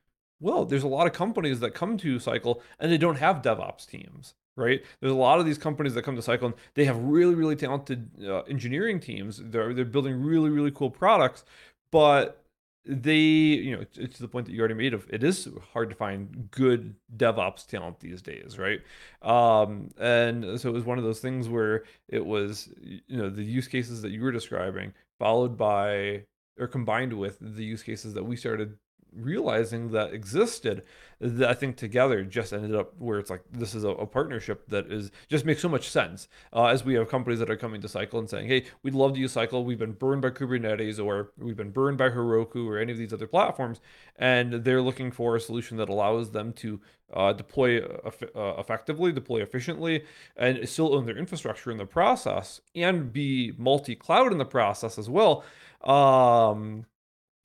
well, 0.44 0.66
there's 0.66 0.84
a 0.84 0.88
lot 0.88 1.08
of 1.08 1.14
companies 1.14 1.62
that 1.62 1.74
come 1.74 1.98
to 1.98 2.20
Cycle 2.20 2.62
and 2.78 2.92
they 2.92 2.98
don't 2.98 3.16
have 3.16 3.42
DevOps 3.42 3.88
teams, 3.88 4.34
right? 4.58 4.84
There's 5.00 5.14
a 5.14 5.16
lot 5.16 5.40
of 5.40 5.46
these 5.46 5.58
companies 5.58 5.94
that 5.94 6.04
come 6.04 6.18
to 6.18 6.22
Cycle 6.22 6.48
and 6.48 6.56
they 6.76 6.84
have 6.84 6.98
really, 6.98 7.34
really 7.34 7.56
talented 7.56 8.10
uh, 8.28 8.42
engineering 8.42 9.00
teams. 9.00 9.42
They're 9.42 9.74
they're 9.74 9.86
building 9.86 10.22
really, 10.22 10.50
really 10.50 10.72
cool 10.72 10.92
products, 10.92 11.46
but 11.92 12.44
they, 12.86 13.16
you 13.16 13.78
know, 13.78 13.84
to 13.86 14.22
the 14.22 14.28
point 14.28 14.46
that 14.46 14.52
you 14.52 14.60
already 14.60 14.74
made 14.74 14.94
of, 14.94 15.08
it 15.10 15.24
is 15.24 15.48
hard 15.72 15.90
to 15.90 15.96
find 15.96 16.52
good 16.52 16.96
DevOps 17.16 17.66
talent 17.66 18.02
these 18.02 18.22
days, 18.22 18.60
right? 18.60 18.82
Um, 19.22 19.92
and 19.98 20.60
so 20.60 20.68
it 20.68 20.74
was 20.74 20.84
one 20.84 20.98
of 20.98 21.06
those 21.06 21.22
things 21.22 21.48
where 21.48 21.86
it 22.10 22.26
was, 22.26 22.70
you 22.82 23.18
know, 23.18 23.30
the 23.30 23.44
use 23.44 23.70
cases 23.70 24.02
that 24.02 24.12
you 24.12 24.22
were 24.22 24.34
describing, 24.34 24.94
followed 25.18 25.56
by 25.56 26.24
or 26.60 26.68
combined 26.68 27.14
with 27.14 27.38
the 27.40 27.64
use 27.64 27.82
cases 27.82 28.14
that 28.16 28.26
we 28.26 28.36
started 28.36 28.78
realizing 29.16 29.92
that 29.92 30.14
existed 30.14 30.84
that 31.20 31.50
I 31.50 31.54
think 31.54 31.78
together 31.78 32.24
just 32.24 32.52
ended 32.52 32.76
up 32.76 32.94
where 33.00 33.18
it's 33.18 33.30
like 33.30 33.44
this 33.50 33.74
is 33.74 33.84
a, 33.84 33.90
a 33.90 34.06
partnership 34.06 34.68
that 34.68 34.92
is 34.92 35.10
just 35.30 35.46
makes 35.46 35.62
so 35.62 35.70
much 35.70 35.90
sense 35.90 36.28
uh, 36.52 36.66
as 36.66 36.84
we 36.84 36.96
have 36.96 37.10
companies 37.10 37.40
that 37.40 37.50
are 37.50 37.56
coming 37.56 37.80
to 37.82 37.88
Cycle 37.88 38.20
and 38.20 38.30
saying, 38.30 38.48
hey, 38.48 38.66
we'd 38.84 38.94
love 38.94 39.14
to 39.14 39.20
use 39.20 39.32
Cycle. 39.32 39.64
We've 39.64 39.80
been 39.80 39.94
burned 39.94 40.22
by 40.22 40.32
Kubernetes 40.32 41.04
or 41.04 41.32
we've 41.38 41.56
been 41.56 41.72
burned 41.72 41.98
by 41.98 42.10
Heroku 42.10 42.68
or 42.68 42.78
any 42.78 42.92
of 42.92 42.98
these 42.98 43.14
other 43.14 43.28
platforms, 43.28 43.80
and 44.18 44.66
they're 44.66 44.82
looking 44.82 45.12
for 45.12 45.36
a 45.36 45.40
solution 45.40 45.78
that 45.78 45.90
allows 45.90 46.32
them 46.32 46.52
to 46.54 46.82
uh, 47.14 47.32
deploy 47.32 47.80
uh, 47.80 48.56
effectively, 48.58 49.12
deploy 49.12 49.42
efficiently, 49.42 50.04
and 50.36 50.68
still 50.68 50.94
own 50.94 51.06
their 51.06 51.18
infrastructure 51.18 51.72
in 51.72 51.78
the 51.78 51.86
process 51.86 52.60
and 52.76 53.14
be 53.14 53.54
multi-cloud 53.58 54.32
in 54.32 54.38
the 54.38 54.46
process 54.46 54.98
as 54.98 55.10
well. 55.10 55.44
Um, 55.84 56.86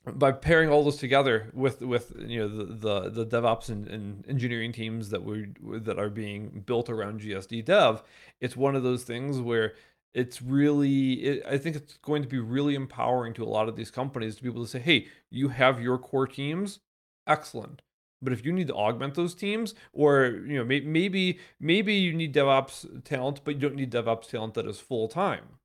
by 0.07 0.33
pairing 0.33 0.71
all 0.71 0.85
those 0.85 0.97
together 0.97 1.51
with 1.53 1.81
with 1.83 2.13
you 2.19 2.39
know 2.41 2.49
the 2.49 3.11
the, 3.11 3.25
the 3.25 3.27
DevOps 3.27 3.69
and, 3.69 3.87
and, 3.89 4.25
engineering 4.29 4.73
teams 4.73 5.11
that 5.11 5.23
we 5.23 5.49
that 5.63 5.99
are 5.99 6.09
being 6.09 6.63
built 6.67 6.89
around 6.89 7.21
GSD 7.21 7.65
Dev, 7.65 8.03
it's 8.41 8.57
one 8.57 8.77
of 8.77 8.83
those 8.83 9.05
things 9.05 9.41
where 9.41 9.75
it's 10.15 10.41
really 10.41 11.13
it, 11.15 11.43
I 11.47 11.59
think 11.59 11.77
it's 11.77 11.99
going 11.99 12.23
to 12.23 12.29
be 12.29 12.39
really 12.39 12.75
empowering 12.75 13.35
to 13.35 13.45
a 13.45 13.47
lot 13.47 13.69
of 13.69 13.77
these 13.77 13.91
companies 13.91 14.37
to 14.37 14.43
be 14.43 14.49
able 14.49 14.65
to 14.65 14.71
say, 14.71 14.79
hey, 14.79 15.07
you 15.31 15.49
have 15.49 15.81
your 15.81 15.99
core 15.99 16.27
teams, 16.27 16.81
excellent. 17.27 17.83
But 18.21 18.33
if 18.33 18.45
you 18.45 18.53
need 18.53 18.67
to 18.67 18.75
augment 18.75 19.15
those 19.15 19.35
teams, 19.35 19.75
or 19.93 20.43
you 20.47 20.59
know 20.59 20.65
maybe 20.65 21.39
maybe 21.61 21.95
you 21.95 22.13
need 22.13 22.35
DevOps 22.35 23.05
talent, 23.05 23.43
but 23.45 23.55
you 23.55 23.61
don't 23.61 23.77
need 23.77 23.93
DevOps 23.93 24.29
talent 24.29 24.55
that 24.55 24.67
is 24.67 24.81
full 24.81 25.09
time 25.09 25.59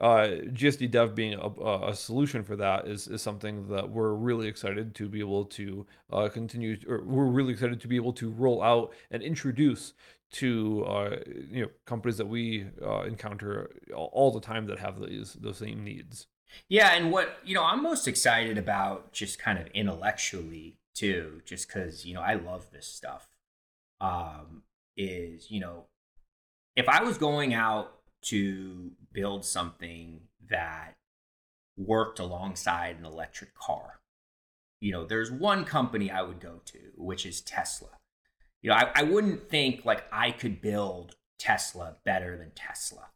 uh, 0.00 0.28
GSD 0.52 0.90
Dev 0.90 1.14
being 1.14 1.34
a, 1.34 1.88
a, 1.88 1.94
solution 1.94 2.42
for 2.42 2.54
that 2.56 2.86
is, 2.86 3.08
is 3.08 3.22
something 3.22 3.68
that 3.68 3.88
we're 3.88 4.12
really 4.12 4.46
excited 4.46 4.94
to 4.96 5.08
be 5.08 5.20
able 5.20 5.46
to 5.46 5.86
uh, 6.12 6.28
continue, 6.28 6.76
or 6.86 7.02
we're 7.02 7.24
really 7.24 7.54
excited 7.54 7.80
to 7.80 7.88
be 7.88 7.96
able 7.96 8.12
to 8.14 8.30
roll 8.30 8.62
out 8.62 8.92
and 9.10 9.22
introduce 9.22 9.94
to 10.32 10.84
uh, 10.86 11.16
you 11.50 11.62
know 11.62 11.68
companies 11.86 12.18
that 12.18 12.26
we 12.26 12.66
uh, 12.84 13.02
encounter 13.02 13.70
all 13.94 14.30
the 14.30 14.40
time 14.40 14.66
that 14.66 14.78
have 14.78 15.00
these 15.00 15.34
those 15.34 15.58
same 15.58 15.82
needs. 15.82 16.26
Yeah, 16.68 16.92
and 16.92 17.10
what 17.10 17.38
you 17.44 17.54
know, 17.54 17.64
I'm 17.64 17.82
most 17.82 18.06
excited 18.06 18.58
about 18.58 19.12
just 19.12 19.38
kind 19.38 19.58
of 19.58 19.66
intellectually 19.68 20.78
too, 20.94 21.40
just 21.44 21.68
because 21.68 22.04
you 22.04 22.14
know 22.14 22.20
I 22.20 22.34
love 22.34 22.70
this 22.70 22.86
stuff. 22.86 23.28
Um, 24.00 24.62
is 24.96 25.50
you 25.50 25.60
know, 25.60 25.86
if 26.74 26.88
I 26.88 27.02
was 27.02 27.16
going 27.16 27.54
out 27.54 27.92
to 28.26 28.90
build 29.16 29.46
something 29.46 30.20
that 30.50 30.94
worked 31.78 32.18
alongside 32.18 32.96
an 32.98 33.06
electric 33.06 33.54
car. 33.54 34.00
You 34.82 34.92
know, 34.92 35.06
there's 35.06 35.30
one 35.30 35.64
company 35.64 36.10
I 36.10 36.20
would 36.20 36.38
go 36.38 36.60
to, 36.66 36.78
which 36.96 37.24
is 37.24 37.40
Tesla. 37.40 37.88
You 38.62 38.70
know, 38.70 38.76
I, 38.76 38.90
I 38.94 39.02
wouldn't 39.04 39.48
think 39.48 39.86
like 39.86 40.04
I 40.12 40.32
could 40.32 40.60
build 40.60 41.16
Tesla 41.38 41.96
better 42.04 42.36
than 42.36 42.50
Tesla. 42.54 43.06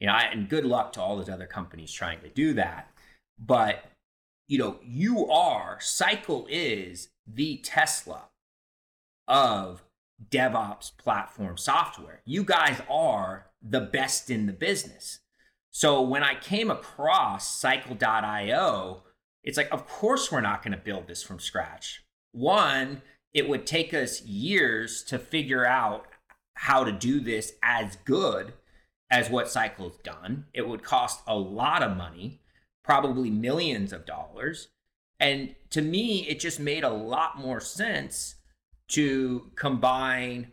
You 0.00 0.08
know, 0.08 0.14
I, 0.14 0.22
and 0.32 0.48
good 0.48 0.64
luck 0.66 0.92
to 0.94 1.00
all 1.00 1.16
those 1.16 1.28
other 1.28 1.46
companies 1.46 1.92
trying 1.92 2.20
to 2.22 2.28
do 2.28 2.52
that. 2.54 2.90
But, 3.38 3.84
you 4.48 4.58
know, 4.58 4.80
you 4.84 5.30
are, 5.30 5.78
Cycle 5.80 6.48
is 6.50 7.10
the 7.32 7.58
Tesla 7.58 8.24
of 9.28 9.84
DevOps 10.30 10.96
platform 10.98 11.56
software. 11.56 12.22
You 12.24 12.42
guys 12.42 12.82
are 12.90 13.46
the 13.62 13.80
best 13.80 14.30
in 14.30 14.46
the 14.46 14.52
business. 14.52 15.20
So 15.74 16.00
when 16.00 16.22
I 16.22 16.36
came 16.36 16.70
across 16.70 17.58
cycle.io, 17.58 19.02
it's 19.42 19.56
like, 19.56 19.72
of 19.72 19.88
course, 19.88 20.30
we're 20.30 20.40
not 20.40 20.62
going 20.62 20.70
to 20.70 20.78
build 20.78 21.08
this 21.08 21.24
from 21.24 21.40
scratch. 21.40 22.04
One, 22.30 23.02
it 23.32 23.48
would 23.48 23.66
take 23.66 23.92
us 23.92 24.22
years 24.22 25.02
to 25.02 25.18
figure 25.18 25.66
out 25.66 26.06
how 26.54 26.84
to 26.84 26.92
do 26.92 27.18
this 27.18 27.54
as 27.60 27.96
good 28.04 28.52
as 29.10 29.28
what 29.28 29.50
Cycle's 29.50 29.96
done. 30.04 30.46
It 30.54 30.68
would 30.68 30.84
cost 30.84 31.22
a 31.26 31.36
lot 31.36 31.82
of 31.82 31.96
money, 31.96 32.40
probably 32.84 33.28
millions 33.28 33.92
of 33.92 34.06
dollars. 34.06 34.68
And 35.18 35.56
to 35.70 35.82
me, 35.82 36.20
it 36.28 36.38
just 36.38 36.60
made 36.60 36.84
a 36.84 36.90
lot 36.90 37.36
more 37.36 37.58
sense 37.58 38.36
to 38.90 39.50
combine 39.56 40.52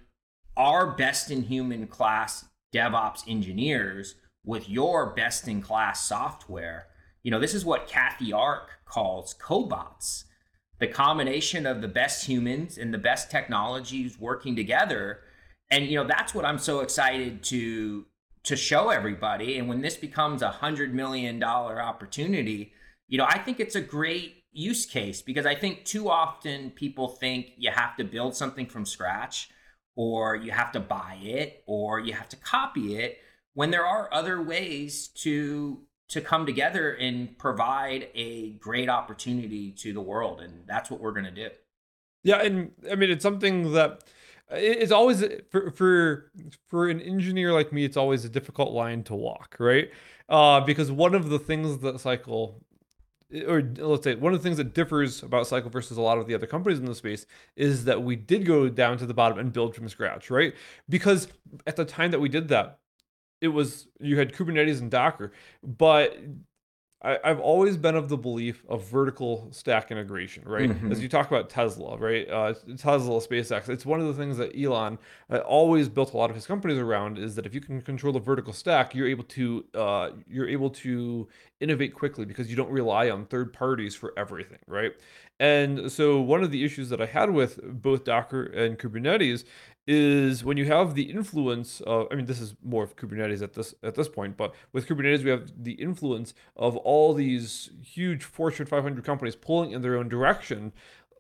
our 0.57 0.87
best 0.95 1.29
in 1.29 1.43
human 1.43 1.85
class 1.85 2.45
DevOps 2.73 3.23
engineers 3.27 4.15
with 4.43 4.69
your 4.69 5.13
best 5.13 5.47
in 5.47 5.61
class 5.61 6.07
software. 6.07 6.87
You 7.23 7.31
know, 7.31 7.39
this 7.39 7.53
is 7.53 7.65
what 7.65 7.87
Kathy 7.87 8.33
Ark 8.33 8.69
calls 8.85 9.35
cobots. 9.35 10.23
The 10.79 10.87
combination 10.87 11.67
of 11.67 11.81
the 11.81 11.87
best 11.87 12.25
humans 12.25 12.77
and 12.77 12.93
the 12.93 12.97
best 12.97 13.29
technologies 13.29 14.19
working 14.19 14.55
together. 14.55 15.19
And 15.69 15.85
you 15.85 15.95
know, 15.95 16.07
that's 16.07 16.33
what 16.33 16.45
I'm 16.45 16.57
so 16.57 16.79
excited 16.79 17.43
to 17.43 18.05
to 18.43 18.55
show 18.55 18.89
everybody. 18.89 19.59
And 19.59 19.69
when 19.69 19.81
this 19.81 19.95
becomes 19.95 20.41
a 20.41 20.49
hundred 20.49 20.95
million 20.95 21.37
dollar 21.37 21.79
opportunity, 21.79 22.73
you 23.07 23.19
know, 23.19 23.27
I 23.27 23.37
think 23.37 23.59
it's 23.59 23.75
a 23.75 23.81
great 23.81 24.43
use 24.51 24.85
case 24.85 25.21
because 25.21 25.45
I 25.45 25.55
think 25.55 25.85
too 25.85 26.09
often 26.09 26.71
people 26.71 27.07
think 27.07 27.51
you 27.57 27.71
have 27.71 27.95
to 27.97 28.03
build 28.03 28.35
something 28.35 28.65
from 28.65 28.85
scratch 28.85 29.49
or 29.95 30.35
you 30.35 30.51
have 30.51 30.71
to 30.71 30.79
buy 30.79 31.19
it 31.21 31.63
or 31.67 31.99
you 31.99 32.13
have 32.13 32.29
to 32.29 32.35
copy 32.37 32.97
it 32.97 33.19
when 33.53 33.71
there 33.71 33.85
are 33.85 34.09
other 34.13 34.41
ways 34.41 35.07
to 35.07 35.81
to 36.09 36.19
come 36.19 36.45
together 36.45 36.91
and 36.93 37.37
provide 37.37 38.09
a 38.13 38.51
great 38.53 38.89
opportunity 38.89 39.71
to 39.71 39.93
the 39.93 40.01
world 40.01 40.41
and 40.41 40.63
that's 40.67 40.91
what 40.91 40.99
we're 40.99 41.11
going 41.11 41.25
to 41.25 41.31
do 41.31 41.49
yeah 42.23 42.41
and 42.41 42.71
i 42.91 42.95
mean 42.95 43.09
it's 43.09 43.23
something 43.23 43.71
that 43.73 44.03
it's 44.51 44.91
always 44.91 45.23
for 45.49 45.71
for 45.71 46.31
for 46.67 46.89
an 46.89 46.99
engineer 47.01 47.53
like 47.53 47.71
me 47.71 47.85
it's 47.85 47.97
always 47.97 48.25
a 48.25 48.29
difficult 48.29 48.73
line 48.73 49.03
to 49.03 49.15
walk 49.15 49.55
right 49.59 49.91
uh, 50.29 50.61
because 50.61 50.89
one 50.89 51.13
of 51.13 51.29
the 51.29 51.39
things 51.39 51.79
that 51.79 51.99
cycle 51.99 52.63
or 53.47 53.61
let's 53.77 54.03
say 54.03 54.15
one 54.15 54.33
of 54.33 54.39
the 54.39 54.43
things 54.43 54.57
that 54.57 54.73
differs 54.73 55.23
about 55.23 55.47
Cycle 55.47 55.69
versus 55.69 55.97
a 55.97 56.01
lot 56.01 56.17
of 56.17 56.27
the 56.27 56.35
other 56.35 56.47
companies 56.47 56.79
in 56.79 56.85
the 56.85 56.95
space 56.95 57.25
is 57.55 57.85
that 57.85 58.03
we 58.03 58.15
did 58.15 58.45
go 58.45 58.67
down 58.67 58.97
to 58.97 59.05
the 59.05 59.13
bottom 59.13 59.39
and 59.39 59.53
build 59.53 59.75
from 59.75 59.87
scratch, 59.87 60.29
right? 60.29 60.53
Because 60.89 61.27
at 61.65 61.75
the 61.75 61.85
time 61.85 62.11
that 62.11 62.19
we 62.19 62.29
did 62.29 62.49
that, 62.49 62.79
it 63.41 63.49
was 63.49 63.87
you 63.99 64.17
had 64.17 64.33
Kubernetes 64.33 64.79
and 64.79 64.89
Docker, 64.89 65.33
but 65.63 66.17
I, 67.03 67.17
have 67.23 67.39
always 67.39 67.77
been 67.77 67.95
of 67.95 68.09
the 68.09 68.17
belief 68.17 68.63
of 68.69 68.87
vertical 68.87 69.47
stack 69.51 69.89
integration, 69.89 70.43
right? 70.45 70.69
Mm-hmm. 70.69 70.91
As 70.91 71.01
you 71.01 71.09
talk 71.09 71.27
about 71.27 71.49
Tesla, 71.49 71.97
right? 71.97 72.29
Uh, 72.29 72.53
Tesla, 72.77 73.19
SpaceX, 73.19 73.69
it's 73.69 73.87
one 73.87 73.99
of 73.99 74.05
the 74.05 74.13
things 74.13 74.37
that 74.37 74.55
Elon 74.55 74.99
uh, 75.31 75.39
always 75.39 75.89
built 75.89 76.13
a 76.13 76.17
lot 76.17 76.29
of 76.29 76.35
his 76.35 76.45
companies 76.45 76.77
around 76.77 77.17
is 77.17 77.33
that 77.35 77.47
if 77.47 77.55
you 77.55 77.61
can 77.61 77.81
control 77.81 78.13
the 78.13 78.19
vertical 78.19 78.53
stack, 78.53 78.93
you're 78.93 79.07
able 79.07 79.23
to 79.23 79.65
uh, 79.73 80.11
you're 80.27 80.47
able 80.47 80.69
to 80.69 81.27
innovate 81.59 81.95
quickly 81.95 82.23
because 82.23 82.51
you 82.51 82.55
don't 82.55 82.69
rely 82.69 83.09
on 83.09 83.25
third 83.25 83.51
parties 83.51 83.95
for 83.95 84.13
everything, 84.15 84.59
right? 84.67 84.91
And 85.39 85.91
so 85.91 86.21
one 86.21 86.43
of 86.43 86.51
the 86.51 86.63
issues 86.63 86.89
that 86.89 87.01
I 87.01 87.07
had 87.07 87.31
with 87.31 87.59
both 87.63 88.03
Docker 88.03 88.43
and 88.43 88.77
Kubernetes 88.77 89.43
is 89.87 90.43
when 90.43 90.57
you 90.57 90.65
have 90.65 90.93
the 90.93 91.03
influence 91.03 91.81
of 91.81 92.07
I 92.11 92.15
mean 92.15 92.25
this 92.25 92.39
is 92.39 92.55
more 92.63 92.83
of 92.83 92.95
Kubernetes 92.95 93.41
at 93.41 93.53
this 93.53 93.73
at 93.83 93.95
this 93.95 94.07
point, 94.07 94.37
but 94.37 94.53
with 94.73 94.87
Kubernetes 94.87 95.23
we 95.23 95.31
have 95.31 95.51
the 95.57 95.73
influence 95.73 96.33
of 96.55 96.77
all 96.77 97.13
these 97.13 97.71
huge 97.83 98.23
Fortune 98.23 98.65
500 98.65 99.03
companies 99.03 99.35
pulling 99.35 99.71
in 99.71 99.81
their 99.81 99.97
own 99.97 100.09
direction. 100.09 100.71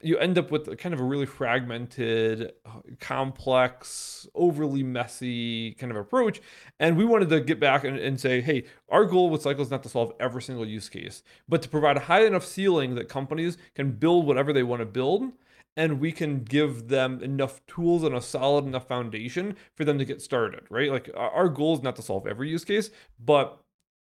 You 0.03 0.17
end 0.17 0.39
up 0.39 0.49
with 0.49 0.79
kind 0.79 0.95
of 0.95 0.99
a 0.99 1.03
really 1.03 1.27
fragmented, 1.27 2.53
complex, 2.99 4.27
overly 4.33 4.81
messy 4.81 5.73
kind 5.73 5.91
of 5.91 5.97
approach. 5.97 6.41
And 6.79 6.97
we 6.97 7.05
wanted 7.05 7.29
to 7.29 7.39
get 7.39 7.59
back 7.59 7.83
and, 7.83 7.99
and 7.99 8.19
say, 8.19 8.41
hey, 8.41 8.63
our 8.89 9.05
goal 9.05 9.29
with 9.29 9.43
Cycle 9.43 9.61
is 9.61 9.69
not 9.69 9.83
to 9.83 9.89
solve 9.89 10.13
every 10.19 10.41
single 10.41 10.65
use 10.65 10.89
case, 10.89 11.21
but 11.47 11.61
to 11.61 11.69
provide 11.69 11.97
a 11.97 11.99
high 11.99 12.25
enough 12.25 12.43
ceiling 12.43 12.95
that 12.95 13.09
companies 13.09 13.59
can 13.75 13.91
build 13.91 14.25
whatever 14.25 14.51
they 14.51 14.63
want 14.63 14.79
to 14.79 14.87
build 14.87 15.33
and 15.77 15.99
we 15.99 16.11
can 16.11 16.43
give 16.43 16.89
them 16.89 17.21
enough 17.23 17.65
tools 17.65 18.03
and 18.03 18.15
a 18.15 18.21
solid 18.21 18.65
enough 18.65 18.87
foundation 18.87 19.55
for 19.75 19.85
them 19.85 19.97
to 19.97 20.05
get 20.05 20.21
started, 20.21 20.61
right? 20.69 20.91
Like 20.91 21.09
our 21.15 21.49
goal 21.49 21.75
is 21.75 21.81
not 21.81 21.95
to 21.97 22.01
solve 22.01 22.27
every 22.27 22.49
use 22.49 22.65
case, 22.65 22.89
but 23.19 23.61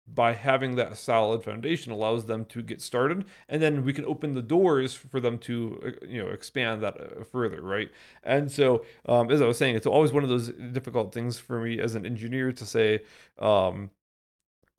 by 0.08 0.34
having 0.34 0.76
that 0.76 0.97
solid 0.97 1.43
foundation 1.43 1.91
allows 1.91 2.26
them 2.26 2.43
to 2.45 2.62
get 2.62 2.82
started 2.82 3.24
and 3.47 3.62
then 3.62 3.84
we 3.86 3.93
can 3.93 4.06
open 4.06 4.34
the 4.34 4.41
doors 4.41 4.93
for 4.93 5.19
them 5.19 5.38
to 5.38 5.80
uh, 5.86 6.06
you 6.06 6.21
know 6.21 6.30
expand 6.30 6.82
that 6.82 7.00
uh, 7.00 7.24
further 7.24 7.62
right 7.62 7.91
and 8.24 8.52
so 8.52 8.84
um, 9.08 9.30
as 9.30 9.41
i 9.41 9.45
was 9.45 9.58
saying 9.58 9.76
it's 9.76 9.86
always 9.86 10.12
one 10.12 10.24
of 10.24 10.30
those 10.30 10.50
difficult 10.74 11.13
things 11.13 11.38
for 11.38 11.62
me 11.62 11.80
as 11.80 11.95
an 11.95 12.06
engineer 12.06 12.52
to 12.52 12.65
say 12.65 13.00
um, 13.39 13.89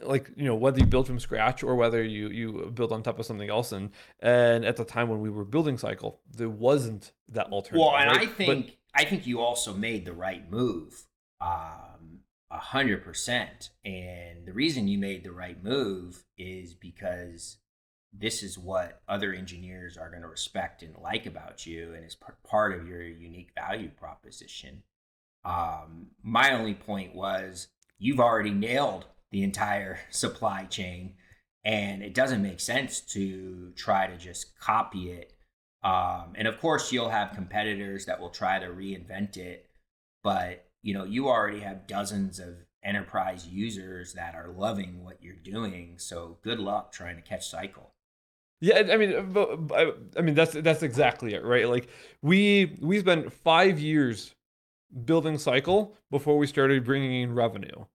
like 0.04 0.30
you 0.36 0.44
know 0.44 0.54
whether 0.54 0.78
you 0.78 0.86
build 0.86 1.06
from 1.06 1.20
scratch 1.20 1.62
or 1.62 1.74
whether 1.74 2.02
you 2.02 2.28
you 2.28 2.70
build 2.74 2.92
on 2.92 3.02
top 3.02 3.18
of 3.18 3.26
something 3.26 3.50
else. 3.50 3.72
And 3.72 3.90
and 4.20 4.64
at 4.64 4.76
the 4.76 4.84
time 4.84 5.08
when 5.08 5.20
we 5.20 5.30
were 5.30 5.44
building 5.44 5.78
cycle 5.78 6.20
there 6.30 6.48
wasn't 6.48 7.12
that 7.28 7.46
alternative 7.52 7.86
well 7.86 7.96
and 7.96 8.10
right? 8.10 8.28
i 8.28 8.32
think 8.32 8.66
but, 8.66 9.00
i 9.00 9.04
think 9.04 9.26
you 9.26 9.40
also 9.40 9.74
made 9.74 10.04
the 10.04 10.12
right 10.12 10.50
move 10.50 11.06
um 11.40 12.20
a 12.52 12.58
hundred 12.58 13.02
percent. 13.02 13.70
And 13.84 14.46
the 14.46 14.52
reason 14.52 14.86
you 14.86 14.98
made 14.98 15.24
the 15.24 15.32
right 15.32 15.62
move 15.62 16.24
is 16.36 16.74
because 16.74 17.56
this 18.12 18.42
is 18.42 18.58
what 18.58 19.00
other 19.08 19.32
engineers 19.32 19.96
are 19.96 20.10
going 20.10 20.20
to 20.20 20.28
respect 20.28 20.82
and 20.82 20.94
like 20.98 21.24
about 21.24 21.64
you 21.66 21.94
and 21.94 22.04
is 22.04 22.16
part 22.44 22.78
of 22.78 22.86
your 22.86 23.02
unique 23.02 23.52
value 23.54 23.88
proposition. 23.88 24.82
Um 25.44 26.08
my 26.22 26.52
only 26.52 26.74
point 26.74 27.14
was 27.14 27.68
you've 27.98 28.20
already 28.20 28.50
nailed 28.50 29.06
the 29.32 29.42
entire 29.42 29.98
supply 30.10 30.64
chain. 30.64 31.14
And 31.64 32.02
it 32.02 32.14
doesn't 32.14 32.42
make 32.42 32.60
sense 32.60 33.00
to 33.12 33.72
try 33.74 34.06
to 34.06 34.16
just 34.16 34.58
copy 34.58 35.10
it. 35.10 35.32
Um, 35.82 36.34
and 36.36 36.46
of 36.46 36.60
course 36.60 36.92
you'll 36.92 37.08
have 37.08 37.34
competitors 37.34 38.06
that 38.06 38.20
will 38.20 38.30
try 38.30 38.60
to 38.60 38.66
reinvent 38.66 39.36
it. 39.36 39.66
But 40.22 40.66
you 40.82 40.94
know 40.94 41.04
you 41.04 41.28
already 41.28 41.60
have 41.60 41.86
dozens 41.86 42.38
of 42.38 42.54
enterprise 42.84 43.46
users 43.46 44.12
that 44.14 44.34
are 44.34 44.48
loving 44.48 45.02
what 45.02 45.22
you're 45.22 45.34
doing. 45.34 45.94
So 45.96 46.38
good 46.42 46.60
luck 46.60 46.92
trying 46.92 47.16
to 47.16 47.22
catch 47.22 47.48
cycle. 47.48 47.94
Yeah 48.60 48.78
i 48.92 48.96
mean 48.96 49.36
i 50.16 50.20
mean 50.20 50.34
that's 50.36 50.52
that's 50.52 50.84
exactly 50.84 51.34
it 51.34 51.44
right? 51.44 51.68
Like 51.68 51.88
we 52.22 52.76
we 52.80 53.00
spent 53.00 53.32
five 53.32 53.80
years 53.80 54.34
building 55.04 55.38
cycle 55.38 55.96
before 56.10 56.36
we 56.38 56.46
started 56.46 56.84
bringing 56.84 57.22
in 57.22 57.34
revenue 57.34 57.86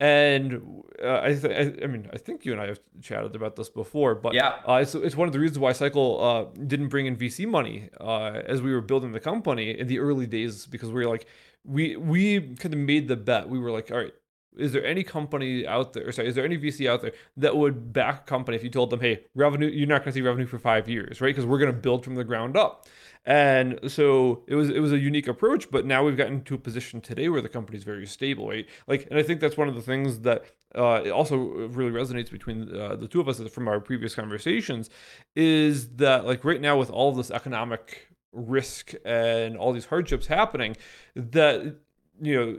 and 0.00 0.82
uh, 1.02 1.20
I, 1.22 1.34
th- 1.34 1.44
I, 1.44 1.84
I 1.84 1.86
mean, 1.86 2.08
I 2.12 2.18
think 2.18 2.44
you 2.44 2.52
and 2.52 2.60
I 2.60 2.66
have 2.66 2.80
chatted 3.00 3.36
about 3.36 3.56
this 3.56 3.68
before, 3.68 4.14
but 4.14 4.34
yeah, 4.34 4.56
uh, 4.68 4.74
it's, 4.82 4.94
it's 4.94 5.16
one 5.16 5.28
of 5.28 5.32
the 5.32 5.40
reasons 5.40 5.58
why 5.58 5.72
Cycle 5.72 6.22
uh, 6.22 6.60
didn't 6.66 6.88
bring 6.88 7.06
in 7.06 7.16
VC 7.16 7.46
money 7.46 7.90
uh, 8.00 8.42
as 8.46 8.60
we 8.60 8.72
were 8.72 8.80
building 8.80 9.12
the 9.12 9.20
company 9.20 9.78
in 9.78 9.86
the 9.86 9.98
early 9.98 10.26
days 10.26 10.66
because 10.66 10.88
we 10.90 11.04
were 11.04 11.10
like, 11.10 11.26
we 11.64 11.96
we 11.96 12.40
kind 12.40 12.74
of 12.74 12.80
made 12.80 13.08
the 13.08 13.16
bet. 13.16 13.48
We 13.48 13.58
were 13.58 13.70
like, 13.70 13.90
all 13.90 13.98
right, 13.98 14.12
is 14.56 14.72
there 14.72 14.84
any 14.84 15.02
company 15.02 15.66
out 15.66 15.92
there, 15.92 16.10
sorry, 16.12 16.28
is 16.28 16.34
there 16.34 16.44
any 16.44 16.58
VC 16.58 16.88
out 16.88 17.02
there 17.02 17.12
that 17.36 17.56
would 17.56 17.92
back 17.92 18.22
a 18.22 18.24
company 18.24 18.56
if 18.56 18.64
you 18.64 18.70
told 18.70 18.90
them, 18.90 19.00
hey, 19.00 19.24
revenue, 19.34 19.68
you're 19.68 19.88
not 19.88 20.00
going 20.00 20.12
to 20.12 20.12
see 20.12 20.22
revenue 20.22 20.46
for 20.46 20.58
five 20.58 20.88
years, 20.88 21.20
right? 21.20 21.28
Because 21.28 21.46
we're 21.46 21.58
going 21.58 21.72
to 21.72 21.78
build 21.78 22.04
from 22.04 22.14
the 22.14 22.24
ground 22.24 22.56
up. 22.56 22.86
And 23.26 23.80
so 23.90 24.42
it 24.46 24.54
was 24.54 24.68
it 24.68 24.80
was 24.80 24.92
a 24.92 24.98
unique 24.98 25.28
approach, 25.28 25.70
but 25.70 25.86
now 25.86 26.04
we've 26.04 26.16
gotten 26.16 26.42
to 26.44 26.54
a 26.54 26.58
position 26.58 27.00
today 27.00 27.28
where 27.30 27.40
the 27.40 27.48
company 27.48 27.78
is 27.78 27.84
very 27.84 28.06
stable, 28.06 28.48
right? 28.48 28.66
Like, 28.86 29.06
and 29.10 29.18
I 29.18 29.22
think 29.22 29.40
that's 29.40 29.56
one 29.56 29.68
of 29.68 29.74
the 29.74 29.82
things 29.82 30.20
that 30.20 30.44
uh, 30.74 31.08
also 31.10 31.36
really 31.36 31.90
resonates 31.90 32.30
between 32.30 32.74
uh, 32.76 32.96
the 32.96 33.08
two 33.08 33.20
of 33.20 33.28
us 33.28 33.40
from 33.48 33.66
our 33.66 33.80
previous 33.80 34.14
conversations, 34.14 34.90
is 35.34 35.88
that 35.96 36.26
like 36.26 36.44
right 36.44 36.60
now 36.60 36.76
with 36.78 36.90
all 36.90 37.12
this 37.12 37.30
economic 37.30 38.08
risk 38.32 38.92
and 39.06 39.56
all 39.56 39.72
these 39.72 39.86
hardships 39.86 40.26
happening, 40.26 40.76
that 41.14 41.76
you 42.20 42.36
know 42.36 42.58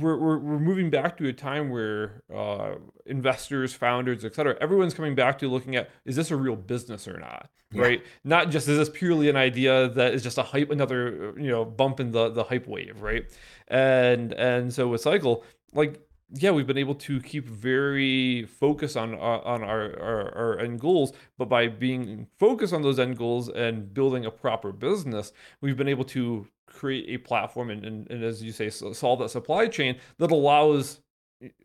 we're, 0.00 0.16
we're, 0.16 0.38
we're 0.38 0.58
moving 0.58 0.90
back 0.90 1.16
to 1.18 1.28
a 1.28 1.32
time 1.32 1.70
where 1.70 2.22
uh, 2.34 2.74
investors, 3.06 3.72
founders, 3.72 4.24
et 4.24 4.34
cetera, 4.34 4.56
everyone's 4.60 4.94
coming 4.94 5.14
back 5.14 5.38
to 5.38 5.48
looking 5.48 5.76
at 5.76 5.90
is 6.04 6.16
this 6.16 6.30
a 6.30 6.36
real 6.36 6.56
business 6.56 7.06
or 7.08 7.18
not, 7.18 7.50
yeah. 7.72 7.82
right? 7.82 8.02
Not 8.24 8.50
just 8.50 8.68
is 8.68 8.78
this 8.78 8.90
purely 8.90 9.28
an 9.28 9.36
idea 9.36 9.88
that 9.88 10.14
is 10.14 10.22
just 10.22 10.38
a 10.38 10.42
hype, 10.42 10.70
another 10.70 11.34
you 11.36 11.48
know 11.48 11.64
bump 11.64 12.00
in 12.00 12.10
the 12.10 12.30
the 12.30 12.44
hype 12.44 12.66
wave, 12.66 13.00
right? 13.00 13.24
And 13.68 14.32
and 14.34 14.72
so 14.72 14.88
with 14.88 15.00
Cycle, 15.00 15.44
like 15.72 16.00
yeah, 16.30 16.50
we've 16.50 16.66
been 16.66 16.78
able 16.78 16.94
to 16.96 17.20
keep 17.20 17.46
very 17.48 18.44
focused 18.46 18.96
on 18.96 19.14
uh, 19.14 19.18
on 19.44 19.62
our, 19.62 19.98
our, 20.00 20.36
our 20.36 20.58
end 20.58 20.80
goals, 20.80 21.12
but 21.38 21.48
by 21.48 21.68
being 21.68 22.26
focused 22.38 22.72
on 22.72 22.82
those 22.82 22.98
end 22.98 23.16
goals 23.16 23.48
and 23.48 23.92
building 23.92 24.24
a 24.24 24.30
proper 24.30 24.72
business, 24.72 25.32
we've 25.60 25.76
been 25.76 25.88
able 25.88 26.04
to 26.04 26.46
create 26.66 27.08
a 27.08 27.18
platform 27.18 27.70
and, 27.70 27.84
and, 27.84 28.10
and 28.10 28.24
as 28.24 28.42
you 28.42 28.52
say, 28.52 28.68
solve 28.68 29.20
that 29.20 29.30
supply 29.30 29.66
chain 29.66 29.96
that 30.18 30.30
allows 30.30 31.00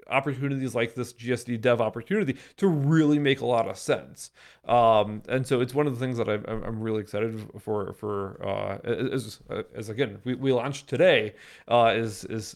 opportunities 0.09 0.75
like 0.75 0.95
this 0.95 1.13
GSD 1.13 1.61
dev 1.61 1.81
opportunity 1.81 2.37
to 2.57 2.67
really 2.67 3.19
make 3.19 3.41
a 3.41 3.45
lot 3.45 3.67
of 3.67 3.77
sense. 3.77 4.31
Um, 4.67 5.23
and 5.27 5.45
so 5.45 5.61
it's 5.61 5.73
one 5.73 5.87
of 5.87 5.93
the 5.93 5.99
things 5.99 6.17
that 6.17 6.29
I'm, 6.29 6.45
I'm 6.47 6.79
really 6.79 7.01
excited 7.01 7.49
for, 7.59 7.93
for, 7.93 8.39
uh, 8.45 8.77
as, 8.87 9.39
as 9.75 9.89
again, 9.89 10.19
we, 10.23 10.35
we 10.35 10.51
launched 10.51 10.87
today, 10.87 11.35
uh, 11.67 11.93
is, 11.95 12.25
is 12.25 12.55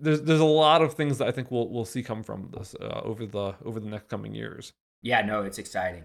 there's, 0.00 0.22
there's 0.22 0.40
a 0.40 0.44
lot 0.44 0.82
of 0.82 0.94
things 0.94 1.18
that 1.18 1.28
I 1.28 1.30
think 1.30 1.50
we'll, 1.50 1.68
we'll 1.68 1.84
see 1.84 2.02
come 2.02 2.22
from 2.22 2.50
this, 2.56 2.74
uh, 2.80 3.00
over 3.04 3.26
the, 3.26 3.54
over 3.64 3.80
the 3.80 3.88
next 3.88 4.08
coming 4.08 4.34
years. 4.34 4.72
Yeah, 5.02 5.22
no, 5.22 5.42
it's 5.42 5.58
exciting. 5.58 6.04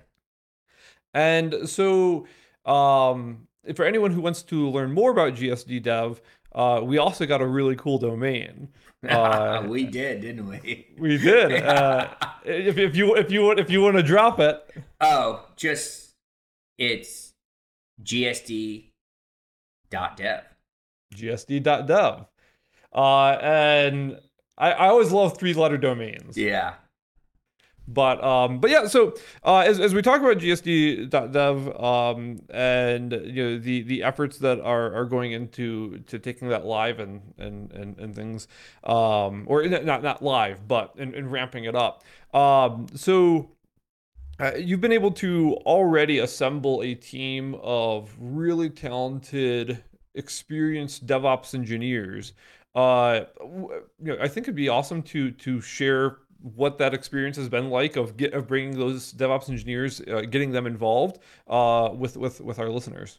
And 1.14 1.70
so, 1.70 2.28
um, 2.66 3.48
for 3.76 3.86
anyone 3.86 4.12
who 4.12 4.22
wants 4.22 4.44
to 4.44 4.70
learn 4.70 4.92
more 4.92 5.12
about 5.12 5.36
GSD 5.36 5.82
Dev, 5.82 6.22
uh, 6.56 6.80
we 6.82 6.98
also 6.98 7.26
got 7.26 7.42
a 7.42 7.46
really 7.46 7.76
cool 7.76 7.98
domain. 7.98 8.70
Uh, 9.08 9.64
we 9.68 9.86
did, 9.86 10.22
didn't 10.22 10.48
we? 10.48 10.88
We 10.98 11.18
did. 11.18 11.64
Uh, 11.64 12.08
if, 12.46 12.78
if 12.78 12.96
you 12.96 13.16
if 13.16 13.30
you 13.30 13.52
if 13.52 13.70
you 13.70 13.82
want 13.82 13.98
to 13.98 14.04
drop 14.04 14.40
it. 14.40 14.66
Oh, 15.02 15.46
just 15.58 16.14
it's 16.78 17.34
gsd.dev. 18.02 18.90
gsd.dev. 21.14 22.26
Uh, 22.94 23.28
and 23.42 24.20
I, 24.58 24.72
I 24.72 24.88
always 24.88 25.12
love 25.12 25.38
three 25.38 25.54
letter 25.54 25.78
domains. 25.78 26.38
Yeah. 26.38 26.76
But 27.88 28.24
um, 28.24 28.60
but 28.60 28.72
yeah, 28.72 28.88
so 28.88 29.16
uh, 29.44 29.60
as, 29.60 29.80
as 29.80 29.94
we 29.94 30.02
talk 30.02 30.20
about 30.20 30.38
GSD.dev 30.38 31.80
um, 31.80 32.42
and 32.50 33.12
you 33.12 33.44
know 33.44 33.60
the 33.60 33.84
the 33.84 34.04
efforts 34.04 34.40
that 34.40 34.60
are, 34.62 34.94
are 34.94 35.06
going 35.06 35.34
into 35.34 36.00
to 36.08 36.18
taking 36.18 36.50
that 36.50 36.66
live 36.66 37.00
and 37.00 37.22
and 37.38 37.72
and, 37.74 37.98
and 38.00 38.16
things, 38.16 38.48
um, 38.86 39.44
or 39.48 39.68
not 39.68 40.02
not 40.02 40.24
live, 40.24 40.68
but 40.68 40.94
in, 40.98 41.14
in 41.14 41.30
ramping 41.30 41.66
it 41.66 41.76
up. 41.76 42.04
Um, 42.34 42.88
so 42.96 43.52
uh, 44.40 44.52
you've 44.58 44.82
been 44.82 44.92
able 44.92 45.12
to 45.12 45.54
already 45.66 46.20
assemble 46.20 46.82
a 46.82 46.94
team 46.94 47.56
of 47.62 48.16
really 48.20 48.70
talented, 48.70 49.84
experienced 50.16 51.06
DevOps 51.06 51.54
engineers. 51.54 52.34
Uh, 52.74 53.22
you 53.42 53.86
know, 54.00 54.18
I 54.20 54.28
think 54.28 54.46
it'd 54.46 54.56
be 54.56 54.68
awesome 54.68 55.02
to 55.04 55.32
to 55.32 55.62
share 55.62 56.18
what 56.42 56.78
that 56.78 56.94
experience 56.94 57.38
has 57.38 57.50
been 57.50 57.70
like 57.70 57.96
of 57.96 58.18
get, 58.18 58.34
of 58.34 58.48
bringing 58.48 58.78
those 58.78 59.14
DevOps 59.14 59.50
engineers, 59.50 60.02
uh, 60.02 60.22
getting 60.22 60.52
them 60.52 60.68
involved 60.68 61.20
uh, 61.48 61.90
with 61.94 62.18
with 62.18 62.42
with 62.42 62.60
our 62.60 62.70
listeners. 62.70 63.18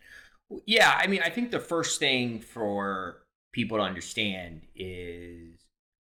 Yeah, 0.65 0.97
I 0.97 1.07
mean, 1.09 1.23
I 1.25 1.31
think 1.31 1.51
the 1.51 1.59
first 1.59 1.99
thing 1.99 2.41
for 2.41 3.23
people 3.53 3.79
to 3.79 3.83
understand 3.83 4.63
is, 4.77 5.59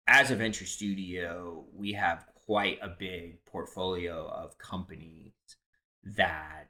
as 0.08 0.32
a 0.32 0.36
venture 0.36 0.66
studio, 0.66 1.66
we 1.74 1.94
have 1.94 2.26
quite 2.46 2.80
a 2.82 2.90
big 2.90 3.44
portfolio 3.46 4.28
of 4.28 4.58
companies 4.58 5.34
that 6.04 6.70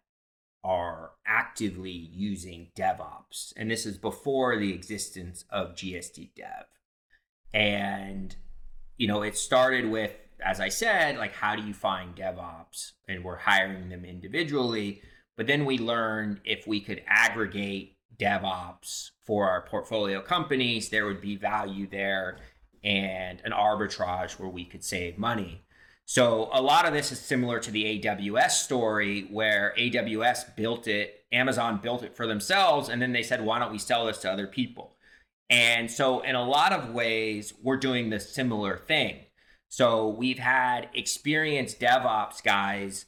are 0.63 1.11
actively 1.25 1.91
using 1.91 2.67
DevOps, 2.75 3.53
and 3.55 3.71
this 3.71 3.85
is 3.85 3.97
before 3.97 4.57
the 4.57 4.73
existence 4.73 5.45
of 5.49 5.73
GSD 5.73 6.31
Dev, 6.35 6.65
and 7.53 8.35
you 8.97 9.07
know, 9.07 9.21
it 9.21 9.37
started 9.37 9.89
with, 9.89 10.11
as 10.43 10.59
I 10.59 10.69
said, 10.69 11.17
like 11.17 11.33
how 11.33 11.55
do 11.55 11.63
you 11.63 11.73
find 11.73 12.15
DevOps? 12.15 12.93
And 13.07 13.23
we're 13.23 13.37
hiring 13.37 13.89
them 13.89 14.05
individually. 14.05 15.01
But 15.35 15.47
then 15.47 15.65
we 15.65 15.77
learned 15.77 16.41
if 16.43 16.67
we 16.67 16.81
could 16.81 17.03
aggregate 17.07 17.97
DevOps 18.19 19.11
for 19.23 19.49
our 19.49 19.61
portfolio 19.61 20.21
companies, 20.21 20.89
there 20.89 21.05
would 21.05 21.21
be 21.21 21.35
value 21.35 21.87
there 21.87 22.39
and 22.83 23.41
an 23.43 23.51
arbitrage 23.51 24.39
where 24.39 24.49
we 24.49 24.65
could 24.65 24.83
save 24.83 25.17
money. 25.17 25.63
So 26.05 26.49
a 26.53 26.61
lot 26.61 26.87
of 26.87 26.93
this 26.93 27.11
is 27.11 27.19
similar 27.19 27.59
to 27.59 27.69
the 27.69 27.99
AWS 27.99 28.51
story 28.51 29.27
where 29.29 29.73
AWS 29.77 30.55
built 30.55 30.87
it, 30.87 31.25
Amazon 31.33 31.81
built 31.83 32.01
it 32.01 32.15
for 32.15 32.25
themselves, 32.25 32.87
and 32.87 33.01
then 33.01 33.11
they 33.11 33.23
said, 33.23 33.43
why 33.43 33.59
don't 33.59 33.73
we 33.73 33.77
sell 33.77 34.05
this 34.05 34.19
to 34.19 34.31
other 34.31 34.47
people? 34.47 34.95
And 35.49 35.89
so, 35.89 36.19
in 36.21 36.35
a 36.35 36.43
lot 36.43 36.73
of 36.73 36.91
ways, 36.91 37.53
we're 37.61 37.77
doing 37.77 38.09
the 38.09 38.19
similar 38.19 38.77
thing. 38.77 39.19
So, 39.69 40.09
we've 40.09 40.39
had 40.39 40.89
experienced 40.93 41.79
DevOps 41.79 42.43
guys 42.43 43.05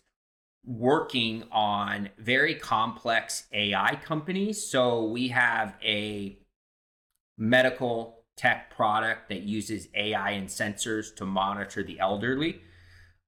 working 0.65 1.43
on 1.52 2.10
very 2.17 2.56
complex 2.56 3.47
AI 3.52 3.95
companies. 4.04 4.65
So, 4.65 5.06
we 5.06 5.30
have 5.30 5.75
a 5.84 6.39
medical 7.38 8.23
tech 8.38 8.73
product 8.73 9.28
that 9.30 9.41
uses 9.41 9.89
AI 9.93 10.32
and 10.32 10.47
sensors 10.47 11.13
to 11.15 11.25
monitor 11.25 11.84
the 11.84 11.99
elderly. 11.99 12.62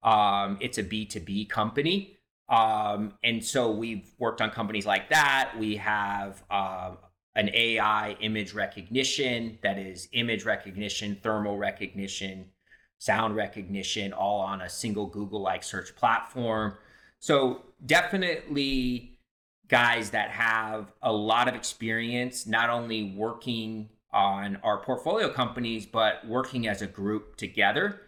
Um, 0.04 0.58
it's 0.62 0.78
a 0.78 0.84
B2B 0.84 1.50
company. 1.50 2.18
Um, 2.48 3.14
and 3.24 3.44
so 3.44 3.72
we've 3.72 4.12
worked 4.20 4.42
on 4.42 4.52
companies 4.52 4.86
like 4.86 5.10
that. 5.10 5.54
We 5.58 5.78
have 5.78 6.44
uh, 6.50 6.92
an 7.36 7.50
AI 7.54 8.18
image 8.20 8.54
recognition 8.54 9.58
that 9.64 9.78
is 9.78 10.10
image 10.14 10.44
recognition, 10.44 11.18
thermal 11.22 11.58
recognition, 11.58 12.50
sound 12.98 13.36
recognition, 13.36 14.14
all 14.14 14.42
on 14.42 14.62
a 14.62 14.70
single 14.70 15.08
Google 15.08 15.42
like 15.42 15.64
search 15.64 15.96
platform. 15.96 16.76
So, 17.20 17.62
definitely 17.86 19.20
guys 19.68 20.10
that 20.10 20.30
have 20.32 20.92
a 21.02 21.12
lot 21.12 21.48
of 21.48 21.56
experience, 21.56 22.46
not 22.46 22.70
only 22.70 23.14
working 23.16 23.90
on 24.12 24.58
our 24.64 24.80
portfolio 24.84 25.30
companies, 25.30 25.86
but 25.86 26.28
working 26.28 26.68
as 26.68 26.82
a 26.82 26.88
group 26.88 27.38
together. 27.38 28.02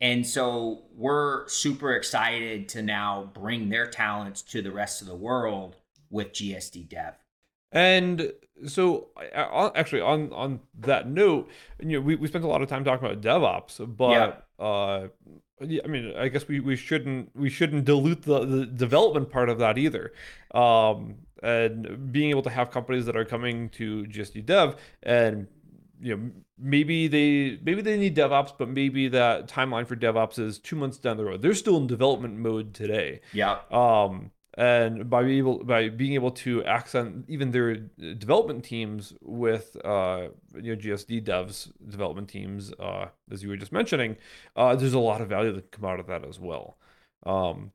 And 0.00 0.26
so 0.26 0.84
we're 0.94 1.46
super 1.48 1.94
excited 1.94 2.68
to 2.70 2.82
now 2.82 3.30
bring 3.34 3.68
their 3.68 3.86
talents 3.86 4.40
to 4.42 4.62
the 4.62 4.70
rest 4.70 5.02
of 5.02 5.08
the 5.08 5.16
world 5.16 5.76
with 6.08 6.32
GSD 6.32 6.88
Dev. 6.88 7.19
And 7.72 8.32
so, 8.66 9.08
actually, 9.32 10.00
on 10.00 10.32
on 10.32 10.60
that 10.80 11.08
note, 11.08 11.48
you 11.80 11.88
know, 11.88 12.00
we, 12.00 12.16
we 12.16 12.28
spent 12.28 12.44
a 12.44 12.48
lot 12.48 12.62
of 12.62 12.68
time 12.68 12.84
talking 12.84 13.06
about 13.06 13.20
DevOps, 13.22 13.96
but 13.96 14.10
yeah. 14.58 14.64
uh, 14.64 15.08
yeah, 15.60 15.82
I 15.84 15.88
mean, 15.88 16.14
I 16.16 16.28
guess 16.28 16.48
we, 16.48 16.60
we 16.60 16.76
shouldn't 16.76 17.34
we 17.34 17.50
shouldn't 17.50 17.84
dilute 17.84 18.22
the, 18.22 18.44
the 18.44 18.66
development 18.66 19.30
part 19.30 19.48
of 19.48 19.58
that 19.58 19.78
either. 19.78 20.12
Um, 20.52 21.16
and 21.42 22.12
being 22.12 22.30
able 22.30 22.42
to 22.42 22.50
have 22.50 22.70
companies 22.70 23.06
that 23.06 23.16
are 23.16 23.24
coming 23.24 23.70
to 23.70 24.04
GSD 24.04 24.44
Dev 24.44 24.76
and 25.02 25.46
you 25.98 26.16
know 26.16 26.30
maybe 26.58 27.08
they 27.08 27.58
maybe 27.62 27.82
they 27.82 27.96
need 27.96 28.16
DevOps, 28.16 28.52
but 28.56 28.68
maybe 28.68 29.08
that 29.08 29.48
timeline 29.48 29.86
for 29.86 29.96
DevOps 29.96 30.38
is 30.38 30.58
two 30.58 30.76
months 30.76 30.98
down 30.98 31.16
the 31.16 31.24
road. 31.24 31.42
They're 31.42 31.54
still 31.54 31.76
in 31.76 31.86
development 31.86 32.38
mode 32.38 32.74
today. 32.74 33.20
Yeah. 33.32 33.58
Um, 33.70 34.30
and 34.54 35.08
by 35.08 35.22
being 35.22 35.38
able 35.38 35.64
by 35.64 35.88
being 35.88 36.14
able 36.14 36.30
to 36.30 36.64
accent 36.64 37.24
even 37.28 37.50
their 37.50 37.76
development 37.76 38.64
teams 38.64 39.14
with 39.20 39.76
uh, 39.84 40.28
you 40.54 40.74
know 40.74 40.80
GSD 40.80 41.24
devs 41.24 41.70
development 41.88 42.28
teams, 42.28 42.72
uh, 42.80 43.06
as 43.30 43.42
you 43.42 43.48
were 43.48 43.56
just 43.56 43.72
mentioning, 43.72 44.16
uh, 44.56 44.74
there's 44.74 44.94
a 44.94 44.98
lot 44.98 45.20
of 45.20 45.28
value 45.28 45.52
that 45.52 45.70
can 45.70 45.80
come 45.80 45.90
out 45.90 46.00
of 46.00 46.06
that 46.08 46.24
as 46.24 46.40
well. 46.40 46.78
Um, 47.24 47.72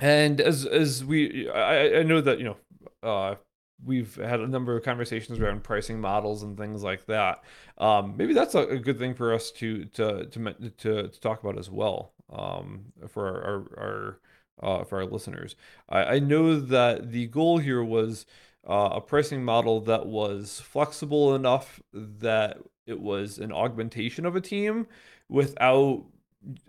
and 0.00 0.40
as 0.40 0.66
as 0.66 1.04
we, 1.04 1.48
I, 1.50 1.98
I 1.98 2.02
know 2.02 2.20
that 2.20 2.38
you 2.38 2.44
know 2.44 2.56
uh, 3.02 3.36
we've 3.84 4.16
had 4.16 4.40
a 4.40 4.46
number 4.46 4.76
of 4.76 4.82
conversations 4.82 5.38
around 5.38 5.62
pricing 5.62 6.00
models 6.00 6.42
and 6.42 6.56
things 6.56 6.82
like 6.82 7.06
that. 7.06 7.44
Um, 7.78 8.16
maybe 8.16 8.34
that's 8.34 8.54
a, 8.54 8.66
a, 8.66 8.78
good 8.78 8.98
thing 8.98 9.14
for 9.14 9.32
us 9.32 9.50
to 9.52 9.84
to 9.86 10.26
to 10.26 10.54
to, 10.78 11.08
to 11.08 11.20
talk 11.20 11.42
about 11.42 11.58
as 11.58 11.70
well 11.70 12.12
um, 12.32 12.86
for 13.08 13.26
our, 13.26 13.42
our, 13.44 13.84
our 13.84 14.20
uh, 14.62 14.84
for 14.84 14.98
our 14.98 15.06
listeners. 15.06 15.56
I, 15.88 16.04
I, 16.04 16.18
know 16.18 16.58
that 16.58 17.12
the 17.12 17.26
goal 17.26 17.58
here 17.58 17.82
was 17.82 18.26
uh, 18.68 18.90
a 18.94 19.00
pricing 19.00 19.44
model 19.44 19.80
that 19.82 20.06
was 20.06 20.60
flexible 20.60 21.34
enough 21.34 21.80
that 21.92 22.58
it 22.86 23.00
was 23.00 23.38
an 23.38 23.52
augmentation 23.52 24.26
of 24.26 24.36
a 24.36 24.40
team 24.40 24.86
without 25.28 26.04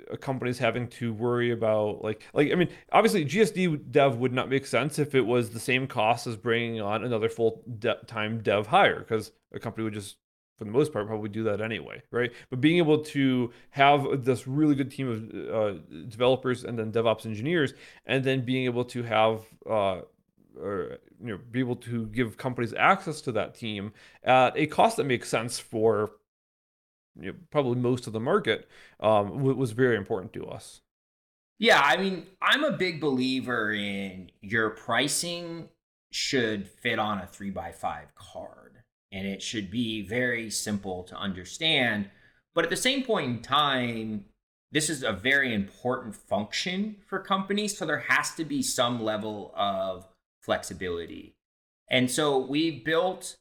a 0.10 0.18
companies 0.18 0.58
having 0.58 0.88
to 0.88 1.14
worry 1.14 1.52
about 1.52 2.04
like 2.04 2.24
like 2.34 2.52
I 2.52 2.56
mean 2.56 2.70
obviously 2.92 3.24
GSD 3.24 3.92
dev 3.92 4.18
would 4.18 4.34
not 4.34 4.50
make 4.50 4.66
sense 4.66 4.98
if 4.98 5.14
it 5.14 5.22
was 5.22 5.52
the 5.52 5.60
same 5.60 5.86
cost 5.88 6.26
as 6.26 6.36
bringing 6.36 6.82
on 6.82 7.04
another 7.04 7.30
full 7.30 7.62
de- 7.78 8.00
time 8.08 8.42
dev 8.42 8.68
hire 8.68 9.00
because 9.00 9.32
a 9.54 9.60
company 9.60 9.84
would 9.84 9.94
just 9.94 10.18
for 10.60 10.66
the 10.66 10.72
most 10.72 10.94
part 10.94 11.08
probably 11.08 11.30
do 11.30 11.44
that 11.44 11.62
anyway 11.62 12.02
right 12.12 12.32
but 12.52 12.62
being 12.62 12.78
able 12.78 13.00
to 13.00 13.52
have 13.72 14.24
this 14.24 14.48
really 14.48 14.76
good 14.76 14.92
team 14.92 15.10
of 15.10 15.50
uh, 15.50 15.80
developers 16.10 16.66
and 16.66 16.78
then 16.78 16.92
DevOps 16.92 17.26
engineers 17.26 17.74
and 18.06 18.24
then 18.24 18.46
being 18.46 18.66
able 18.66 18.86
to 18.86 19.02
have 19.02 19.42
uh, 19.68 20.02
or 20.60 20.98
you 21.20 21.28
know 21.28 21.40
be 21.50 21.60
able 21.60 21.76
to 21.78 22.06
give 22.08 22.38
companies 22.38 22.74
access 22.74 23.22
to 23.22 23.32
that 23.32 23.56
team 23.56 23.94
at 24.24 24.56
a 24.56 24.68
cost 24.68 24.98
that 24.98 25.06
makes 25.06 25.30
sense 25.30 25.58
for 25.58 26.12
you 27.20 27.32
know, 27.32 27.38
probably 27.50 27.76
most 27.76 28.08
of 28.08 28.14
the 28.14 28.20
market 28.20 28.68
um, 29.00 29.44
was 29.44 29.72
very 29.72 29.96
important 29.96 30.34
to 30.34 30.46
us. 30.46 30.82
Yeah, 31.58 31.82
I 31.84 31.98
mean, 31.98 32.26
I'm 32.42 32.64
a 32.64 32.72
big 32.72 33.02
believer 33.02 33.74
in 33.74 34.32
your 34.42 34.70
pricing 34.70 35.68
should 36.12 36.68
fit 36.68 36.98
on 36.98 37.20
a 37.20 37.28
three 37.28 37.52
by 37.52 37.72
five 37.72 38.16
card 38.16 38.79
and 39.12 39.28
it 39.28 39.42
should 39.42 39.72
be 39.72 40.02
very 40.02 40.50
simple 40.50 41.04
to 41.04 41.16
understand. 41.16 42.10
But 42.54 42.64
at 42.64 42.70
the 42.70 42.78
same 42.78 43.04
point 43.04 43.30
in 43.30 43.42
time, 43.42 44.26
this 44.72 44.90
is 44.90 45.04
a 45.04 45.14
very 45.14 45.54
important 45.54 46.16
function 46.16 46.98
for 47.08 47.20
companies. 47.20 47.78
So 47.78 47.86
there 47.86 48.00
has 48.00 48.36
to 48.36 48.46
be 48.46 48.62
some 48.62 49.04
level 49.04 49.52
of 49.56 50.08
flexibility. 50.42 51.36
And 51.90 52.10
so 52.10 52.38
we 52.38 52.80
built 52.80 53.36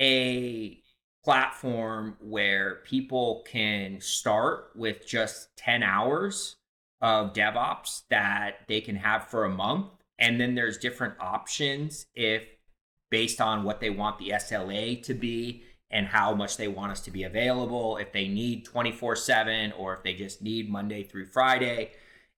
a 0.00 0.82
platform 1.24 2.16
where 2.20 2.82
people 2.84 3.44
can 3.48 4.00
start 4.00 4.70
with 4.76 5.06
just 5.06 5.56
10 5.56 5.82
hours 5.82 6.56
of 7.00 7.32
DevOps 7.32 8.02
that 8.10 8.60
they 8.68 8.80
can 8.80 8.96
have 8.96 9.28
for 9.28 9.44
a 9.44 9.50
month. 9.50 9.86
And 10.18 10.40
then 10.40 10.54
there's 10.54 10.78
different 10.78 11.14
options 11.20 12.06
if 12.14 12.44
based 13.10 13.40
on 13.40 13.64
what 13.64 13.80
they 13.80 13.90
want 13.90 14.18
the 14.18 14.30
SLA 14.30 15.02
to 15.04 15.14
be 15.14 15.62
and 15.90 16.06
how 16.06 16.34
much 16.34 16.56
they 16.56 16.68
want 16.68 16.92
us 16.92 17.00
to 17.00 17.10
be 17.10 17.22
available, 17.22 17.96
if 17.96 18.12
they 18.12 18.28
need 18.28 18.64
24 18.64 19.16
7 19.16 19.72
or 19.72 19.94
if 19.94 20.02
they 20.02 20.14
just 20.14 20.42
need 20.42 20.70
Monday 20.70 21.02
through 21.02 21.26
Friday. 21.26 21.92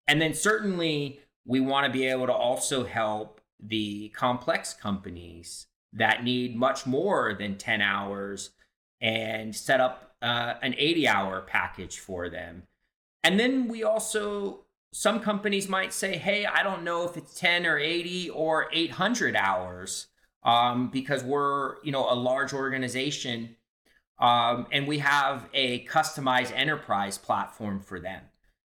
And 0.07 0.21
then 0.21 0.35
certainly 0.35 1.21
we 1.47 1.61
want 1.61 1.87
to 1.87 1.93
be 1.93 2.07
able 2.07 2.27
to 2.27 2.33
also 2.33 2.85
help 2.85 3.41
the 3.61 4.11
complex 4.11 4.75
companies 4.75 5.67
that 5.93 6.23
need 6.23 6.57
much 6.57 6.87
more 6.87 7.35
than 7.39 7.57
10 7.57 7.81
hours 7.81 8.51
and 9.01 9.55
set 9.57 9.81
up 9.81 10.15
uh, 10.21 10.55
an 10.63 10.75
80 10.77 11.09
hour 11.09 11.41
package 11.41 11.99
for 11.99 12.29
them. 12.29 12.65
And 13.25 13.39
then 13.39 13.69
we 13.69 13.83
also, 13.83 14.65
some 14.93 15.21
companies 15.21 15.69
might 15.69 15.93
say, 15.93 16.17
hey, 16.17 16.47
I 16.47 16.63
don't 16.63 16.85
know 16.85 17.09
if 17.09 17.17
it's 17.17 17.35
10 17.35 17.67
or 17.67 17.79
80 17.79 18.31
or 18.31 18.69
800 18.73 19.35
hours 19.35 20.09
um, 20.49 20.89
because 20.89 21.23
we're, 21.23 21.77
you 21.83 21.93
know, 21.93 22.11
a 22.11 22.15
large 22.15 22.55
organization 22.55 23.55
um, 24.19 24.67
and 24.73 24.89
we 24.89 24.99
have 24.99 25.47
a 25.53 25.85
customized 25.85 26.53
enterprise 26.57 27.19
platform 27.19 27.81
for 27.81 28.01
them. 28.01 28.23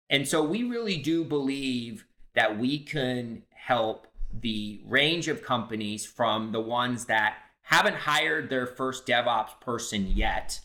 And 0.10 0.28
so 0.28 0.44
we 0.44 0.64
really 0.64 0.98
do 0.98 1.24
believe 1.24 2.06
that 2.34 2.58
we 2.58 2.80
can 2.80 3.44
help 3.54 4.08
the 4.34 4.82
range 4.88 5.28
of 5.28 5.44
companies 5.44 6.04
from 6.04 6.52
the 6.52 6.60
ones 6.60 7.06
that 7.06 7.36
haven't 7.62 7.96
hired 7.96 8.50
their 8.50 8.66
first 8.66 9.06
DevOps 9.06 9.60
person 9.62 10.08
yet 10.08 10.60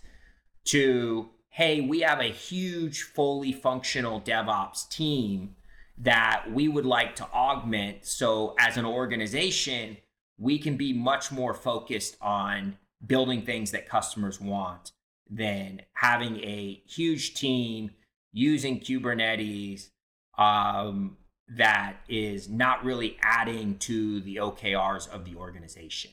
to, 0.65 1.29
hey, 1.51 1.83
we 1.83 2.01
have 2.01 2.21
a 2.21 2.33
huge, 2.33 3.03
fully 3.03 3.53
functional 3.53 4.19
DevOps 4.19 4.89
team 4.89 5.57
that 5.99 6.47
we 6.51 6.69
would 6.69 6.87
like 6.87 7.17
to 7.17 7.25
augment. 7.35 8.07
So, 8.07 8.55
as 8.59 8.77
an 8.79 8.87
organization, 8.87 9.99
we 10.43 10.59
can 10.59 10.77
be 10.77 10.93
much 10.93 11.31
more 11.31 11.55
focused 11.55 12.17
on 12.21 12.77
building 13.07 13.43
things 13.43 13.71
that 13.71 13.89
customers 13.89 14.41
want 14.41 14.91
than 15.31 15.81
having 15.95 16.37
a 16.39 16.83
huge 16.87 17.35
team 17.35 17.91
using 18.33 18.81
Kubernetes 18.81 19.91
um, 20.37 21.17
that 21.49 21.97
is 22.09 22.49
not 22.49 22.85
really 22.85 23.17
adding 23.23 23.79
to 23.79 24.21
the 24.21 24.37
OKRs 24.37 25.09
of 25.09 25.25
the 25.25 25.37
organization. 25.37 26.11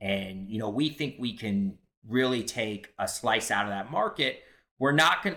And, 0.00 0.48
you 0.48 0.58
know, 0.58 0.70
we 0.70 0.88
think 0.88 1.16
we 1.18 1.34
can 1.34 1.78
really 2.08 2.42
take 2.42 2.92
a 2.98 3.06
slice 3.06 3.50
out 3.50 3.64
of 3.64 3.70
that 3.70 3.90
market. 3.90 4.42
We're 4.78 4.92
not 4.92 5.22
going 5.22 5.36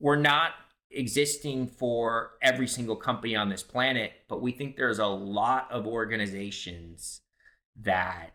we're 0.00 0.16
not 0.16 0.50
existing 0.94 1.66
for 1.66 2.32
every 2.42 2.68
single 2.68 2.96
company 2.96 3.34
on 3.34 3.48
this 3.48 3.62
planet, 3.62 4.12
but 4.28 4.40
we 4.40 4.52
think 4.52 4.76
there's 4.76 4.98
a 4.98 5.06
lot 5.06 5.70
of 5.70 5.86
organizations 5.86 7.20
that 7.80 8.34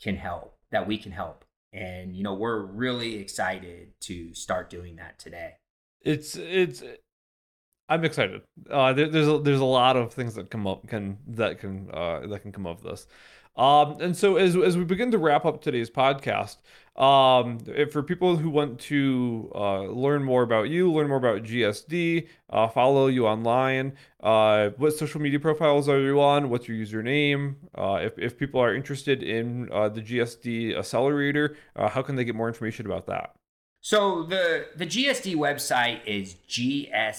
can 0.00 0.16
help, 0.16 0.56
that 0.70 0.86
we 0.86 0.98
can 0.98 1.12
help. 1.12 1.44
And 1.72 2.14
you 2.14 2.22
know, 2.22 2.34
we're 2.34 2.60
really 2.60 3.16
excited 3.16 3.92
to 4.02 4.34
start 4.34 4.70
doing 4.70 4.96
that 4.96 5.18
today. 5.18 5.54
It's 6.00 6.36
it's 6.36 6.82
I'm 7.88 8.04
excited. 8.04 8.42
Uh, 8.70 8.92
there, 8.92 9.08
there's 9.08 9.28
a, 9.28 9.38
there's 9.38 9.60
a 9.60 9.64
lot 9.64 9.96
of 9.96 10.12
things 10.12 10.34
that 10.34 10.50
come 10.50 10.66
up 10.66 10.86
can 10.86 11.18
that 11.28 11.58
can 11.58 11.90
uh, 11.92 12.26
that 12.26 12.42
can 12.42 12.52
come 12.52 12.66
of 12.66 12.82
this. 12.82 13.06
Um, 13.56 14.00
and 14.00 14.16
so 14.16 14.36
as, 14.36 14.56
as 14.56 14.76
we 14.76 14.84
begin 14.84 15.12
to 15.12 15.18
wrap 15.18 15.44
up 15.44 15.62
today's 15.62 15.90
podcast, 15.90 16.56
um, 16.96 17.58
for 17.90 18.02
people 18.02 18.36
who 18.36 18.50
want 18.50 18.78
to 18.80 19.50
uh, 19.54 19.82
learn 19.82 20.24
more 20.24 20.42
about 20.42 20.68
you, 20.68 20.92
learn 20.92 21.08
more 21.08 21.16
about 21.18 21.42
GSD, 21.42 22.28
uh, 22.50 22.68
follow 22.68 23.06
you 23.08 23.26
online, 23.26 23.94
uh, 24.22 24.70
what 24.76 24.92
social 24.94 25.20
media 25.20 25.40
profiles 25.40 25.88
are 25.88 26.00
you 26.00 26.20
on? 26.20 26.50
What's 26.50 26.68
your 26.68 26.76
username? 26.76 27.56
Uh, 27.76 27.98
if, 28.02 28.18
if 28.18 28.38
people 28.38 28.60
are 28.60 28.74
interested 28.74 29.22
in 29.22 29.68
uh, 29.72 29.88
the 29.88 30.02
GSD 30.02 30.76
accelerator, 30.76 31.56
uh, 31.76 31.88
how 31.88 32.02
can 32.02 32.16
they 32.16 32.24
get 32.24 32.34
more 32.34 32.48
information 32.48 32.86
about 32.86 33.06
that? 33.06 33.34
So 33.80 34.22
the 34.22 34.68
the 34.74 34.86
GSD 34.86 35.36
website 35.36 36.00
is 36.06 36.36
gsdvs.com. 36.48 37.18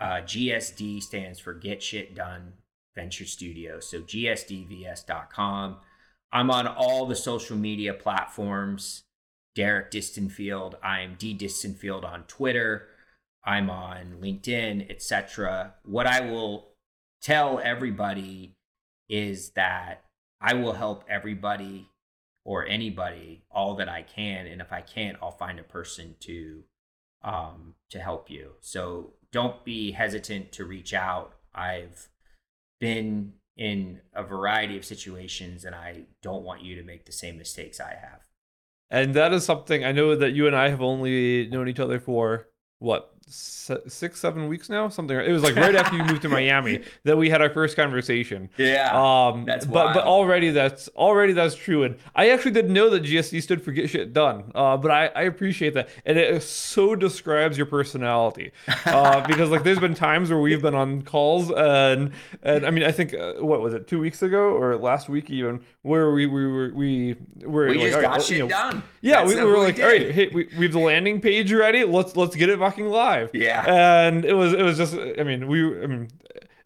Uh, 0.00 0.06
GSD 0.06 1.00
stands 1.00 1.38
for 1.38 1.54
Get 1.54 1.82
Shit 1.82 2.14
Done 2.14 2.52
Venture 2.94 3.24
Studio. 3.24 3.80
So 3.80 4.00
gsdvs.com. 4.00 5.76
I'm 6.32 6.50
on 6.50 6.66
all 6.66 7.06
the 7.06 7.16
social 7.16 7.56
media 7.56 7.94
platforms. 7.94 9.04
Derek 9.54 9.90
Distenfeld. 9.90 10.74
I'm 10.82 11.14
D 11.16 11.36
Distenfeld 11.36 12.04
on 12.04 12.24
Twitter. 12.24 12.88
I'm 13.44 13.70
on 13.70 14.16
LinkedIn, 14.20 14.90
etc. 14.90 15.74
What 15.84 16.06
I 16.06 16.20
will 16.20 16.70
tell 17.22 17.60
everybody 17.62 18.56
is 19.08 19.50
that 19.50 20.04
I 20.40 20.54
will 20.54 20.72
help 20.72 21.04
everybody 21.08 21.88
or 22.44 22.66
anybody 22.66 23.44
all 23.50 23.76
that 23.76 23.88
I 23.88 24.02
can, 24.02 24.46
and 24.46 24.60
if 24.60 24.72
I 24.72 24.80
can't, 24.82 25.16
I'll 25.22 25.30
find 25.30 25.58
a 25.58 25.64
person 25.64 26.16
to 26.20 26.64
um, 27.22 27.74
to 27.90 27.98
help 27.98 28.30
you. 28.30 28.52
So 28.60 29.14
don't 29.32 29.64
be 29.64 29.92
hesitant 29.92 30.52
to 30.52 30.64
reach 30.64 30.92
out. 30.92 31.34
I've 31.54 32.08
been 32.80 33.34
in 33.56 34.00
a 34.14 34.22
variety 34.22 34.76
of 34.76 34.84
situations, 34.84 35.64
and 35.64 35.74
I 35.74 36.06
don't 36.22 36.44
want 36.44 36.62
you 36.62 36.74
to 36.76 36.82
make 36.82 37.06
the 37.06 37.12
same 37.12 37.38
mistakes 37.38 37.80
I 37.80 37.90
have. 38.00 38.20
And 38.90 39.14
that 39.14 39.32
is 39.32 39.44
something 39.44 39.84
I 39.84 39.92
know 39.92 40.14
that 40.16 40.32
you 40.32 40.46
and 40.46 40.54
I 40.54 40.68
have 40.68 40.82
only 40.82 41.48
known 41.48 41.68
each 41.68 41.80
other 41.80 41.98
for 41.98 42.48
what 42.78 43.13
six 43.28 44.20
seven 44.20 44.48
weeks 44.48 44.68
now 44.68 44.88
something 44.88 45.16
it 45.16 45.30
was 45.30 45.42
like 45.42 45.56
right 45.56 45.74
after 45.74 45.96
you 45.96 46.04
moved 46.04 46.22
to 46.22 46.28
miami 46.40 46.82
that 47.04 47.16
we 47.16 47.30
had 47.30 47.40
our 47.40 47.48
first 47.48 47.76
conversation. 47.76 48.50
Yeah 48.58 48.90
um 48.92 49.44
that's 49.44 49.64
but 49.64 49.86
wild. 49.86 49.94
but 49.94 50.04
already 50.04 50.50
that's 50.50 50.88
already 50.88 51.32
that's 51.32 51.54
true 51.54 51.84
and 51.84 51.96
i 52.14 52.30
actually 52.30 52.50
didn't 52.50 52.72
know 52.72 52.90
that 52.90 53.02
gsd 53.04 53.42
stood 53.42 53.62
for 53.62 53.72
get 53.72 53.88
shit 53.88 54.12
done 54.12 54.52
uh 54.54 54.76
but 54.76 54.90
i 54.90 55.06
i 55.16 55.22
appreciate 55.22 55.74
that 55.74 55.88
and 56.04 56.18
it 56.18 56.42
so 56.42 56.94
describes 56.94 57.56
your 57.56 57.66
personality 57.66 58.52
uh 58.86 59.20
because 59.26 59.50
like 59.50 59.62
there's 59.62 59.78
been 59.78 59.94
times 59.94 60.30
where 60.30 60.40
we've 60.40 60.62
been 60.62 60.74
on 60.74 61.02
calls 61.02 61.50
and 61.50 62.12
and 62.42 62.66
i 62.66 62.70
mean 62.70 62.84
i 62.84 62.92
think 62.92 63.14
uh, 63.14 63.34
what 63.34 63.60
was 63.60 63.72
it 63.72 63.88
two 63.88 63.98
weeks 63.98 64.22
ago 64.22 64.50
or 64.50 64.76
last 64.76 65.08
week 65.08 65.30
even 65.30 65.60
where 65.82 66.12
we 66.12 66.26
we 66.26 66.46
were 66.46 66.70
we 66.74 67.16
were 67.42 67.68
we 67.68 67.78
like, 67.78 67.90
just 67.90 68.00
got 68.00 68.10
right, 68.12 68.22
shit 68.22 68.36
you 68.36 68.42
know, 68.42 68.48
done. 68.48 68.82
yeah 69.00 69.24
we, 69.24 69.34
we, 69.34 69.44
were 69.44 69.58
like 69.58 69.78
all 69.78 69.86
right 69.86 70.10
hey 70.10 70.28
we, 70.28 70.48
we 70.58 70.64
have 70.64 70.72
the 70.72 70.78
landing 70.78 71.20
page 71.20 71.50
ready 71.52 71.84
let's 71.84 72.14
let's 72.16 72.36
get 72.36 72.50
it 72.50 72.58
fucking 72.58 72.86
live 72.86 73.13
yeah 73.18 73.28
yeah. 73.32 73.64
And 73.66 74.24
it 74.24 74.34
was 74.34 74.52
it 74.52 74.62
was 74.62 74.76
just 74.76 74.94
I 74.94 75.22
mean, 75.22 75.46
we 75.48 75.82
I 75.82 75.86
mean 75.86 76.08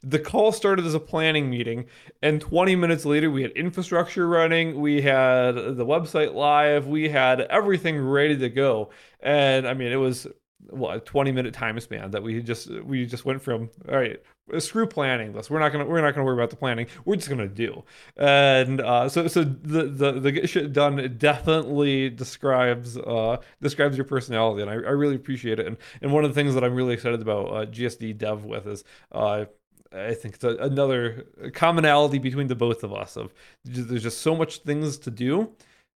the 0.02 0.18
call 0.18 0.52
started 0.52 0.86
as 0.86 0.94
a 0.94 1.00
planning 1.00 1.50
meeting 1.50 1.86
and 2.22 2.40
20 2.40 2.76
minutes 2.76 3.04
later 3.04 3.30
we 3.30 3.42
had 3.42 3.50
infrastructure 3.52 4.28
running 4.28 4.80
we 4.80 5.02
had 5.02 5.52
the 5.52 5.84
website 5.84 6.34
live 6.34 6.86
we 6.86 7.08
had 7.08 7.40
everything 7.42 7.98
ready 7.98 8.36
to 8.38 8.48
go 8.48 8.90
and 9.20 9.66
i 9.66 9.74
mean 9.74 9.90
it 9.90 9.96
was 9.96 10.28
what 10.70 10.96
a 10.96 11.00
20 11.00 11.32
minute 11.32 11.54
time 11.54 11.78
span 11.80 12.10
that 12.10 12.22
we 12.22 12.42
just 12.42 12.70
we 12.84 13.06
just 13.06 13.24
went 13.24 13.40
from 13.42 13.70
all 13.88 13.96
right 13.96 14.22
screw 14.58 14.86
planning 14.86 15.32
this 15.32 15.50
we're 15.50 15.58
not 15.58 15.72
gonna 15.72 15.84
we're 15.84 16.00
not 16.00 16.14
gonna 16.14 16.24
worry 16.24 16.34
about 16.34 16.50
the 16.50 16.56
planning 16.56 16.86
we're 17.04 17.16
just 17.16 17.28
gonna 17.28 17.46
do 17.46 17.82
and 18.16 18.80
uh, 18.80 19.08
so 19.08 19.26
so 19.26 19.44
the 19.44 19.84
the 19.84 20.12
the 20.12 20.32
get 20.32 20.48
shit 20.48 20.72
done 20.72 21.16
definitely 21.18 22.08
describes 22.10 22.96
uh 22.96 23.36
describes 23.60 23.96
your 23.96 24.04
personality 24.04 24.62
and 24.62 24.70
I, 24.70 24.74
I 24.74 24.92
really 24.92 25.16
appreciate 25.16 25.58
it 25.58 25.66
and 25.66 25.76
and 26.00 26.12
one 26.12 26.24
of 26.24 26.30
the 26.30 26.34
things 26.34 26.54
that 26.54 26.64
i'm 26.64 26.74
really 26.74 26.94
excited 26.94 27.20
about 27.20 27.46
uh, 27.48 27.66
gsd 27.66 28.16
dev 28.16 28.44
with 28.44 28.66
is 28.66 28.84
uh 29.12 29.46
I 29.92 30.14
think 30.14 30.34
it's 30.34 30.44
a, 30.44 30.56
another 30.56 31.26
commonality 31.54 32.18
between 32.18 32.48
the 32.48 32.54
both 32.54 32.84
of 32.84 32.92
us 32.92 33.16
of 33.16 33.32
there's 33.64 34.02
just 34.02 34.20
so 34.20 34.36
much 34.36 34.58
things 34.58 34.98
to 34.98 35.10
do. 35.10 35.52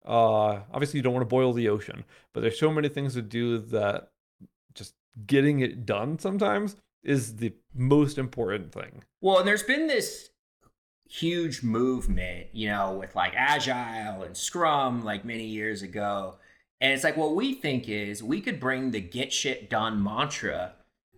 Uh, 0.04 0.60
obviously 0.72 0.98
you 0.98 1.02
don't 1.02 1.12
want 1.12 1.22
to 1.22 1.28
boil 1.28 1.52
the 1.52 1.68
ocean, 1.68 2.04
but 2.32 2.40
there's 2.40 2.58
so 2.58 2.70
many 2.70 2.88
things 2.88 3.14
to 3.14 3.22
do 3.22 3.58
that 3.58 4.10
getting 5.26 5.60
it 5.60 5.86
done 5.86 6.18
sometimes 6.18 6.76
is 7.02 7.36
the 7.36 7.52
most 7.74 8.18
important 8.18 8.72
thing. 8.72 9.04
Well, 9.20 9.38
and 9.38 9.48
there's 9.48 9.62
been 9.62 9.86
this 9.86 10.30
huge 11.08 11.62
movement, 11.62 12.48
you 12.52 12.68
know, 12.68 12.92
with 12.92 13.16
like 13.16 13.32
Agile 13.36 14.22
and 14.22 14.36
Scrum 14.36 15.02
like 15.02 15.24
many 15.24 15.46
years 15.46 15.82
ago. 15.82 16.36
And 16.80 16.92
it's 16.92 17.04
like 17.04 17.16
what 17.16 17.34
we 17.34 17.54
think 17.54 17.88
is 17.88 18.22
we 18.22 18.40
could 18.40 18.60
bring 18.60 18.90
the 18.90 19.00
get 19.00 19.32
shit 19.32 19.68
done 19.68 20.02
mantra 20.02 20.74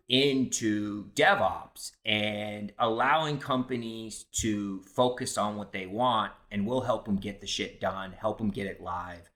into 0.09 1.05
DevOps 1.15 1.93
and 2.05 2.73
allowing 2.79 3.39
companies 3.39 4.25
to 4.33 4.83
focus 4.83 5.39
on 5.39 5.57
what 5.57 5.73
they 5.73 5.87
want 5.87 6.33
and 6.51 6.67
we'll 6.67 6.81
help 6.81 7.05
them 7.05 7.17
get 7.17 7.41
the 7.41 7.47
shit 7.47 7.81
done, 7.81 8.13
help 8.13 8.39
them 8.39 8.51
get 8.51 8.67
it 8.67 8.83
live. 8.83 9.31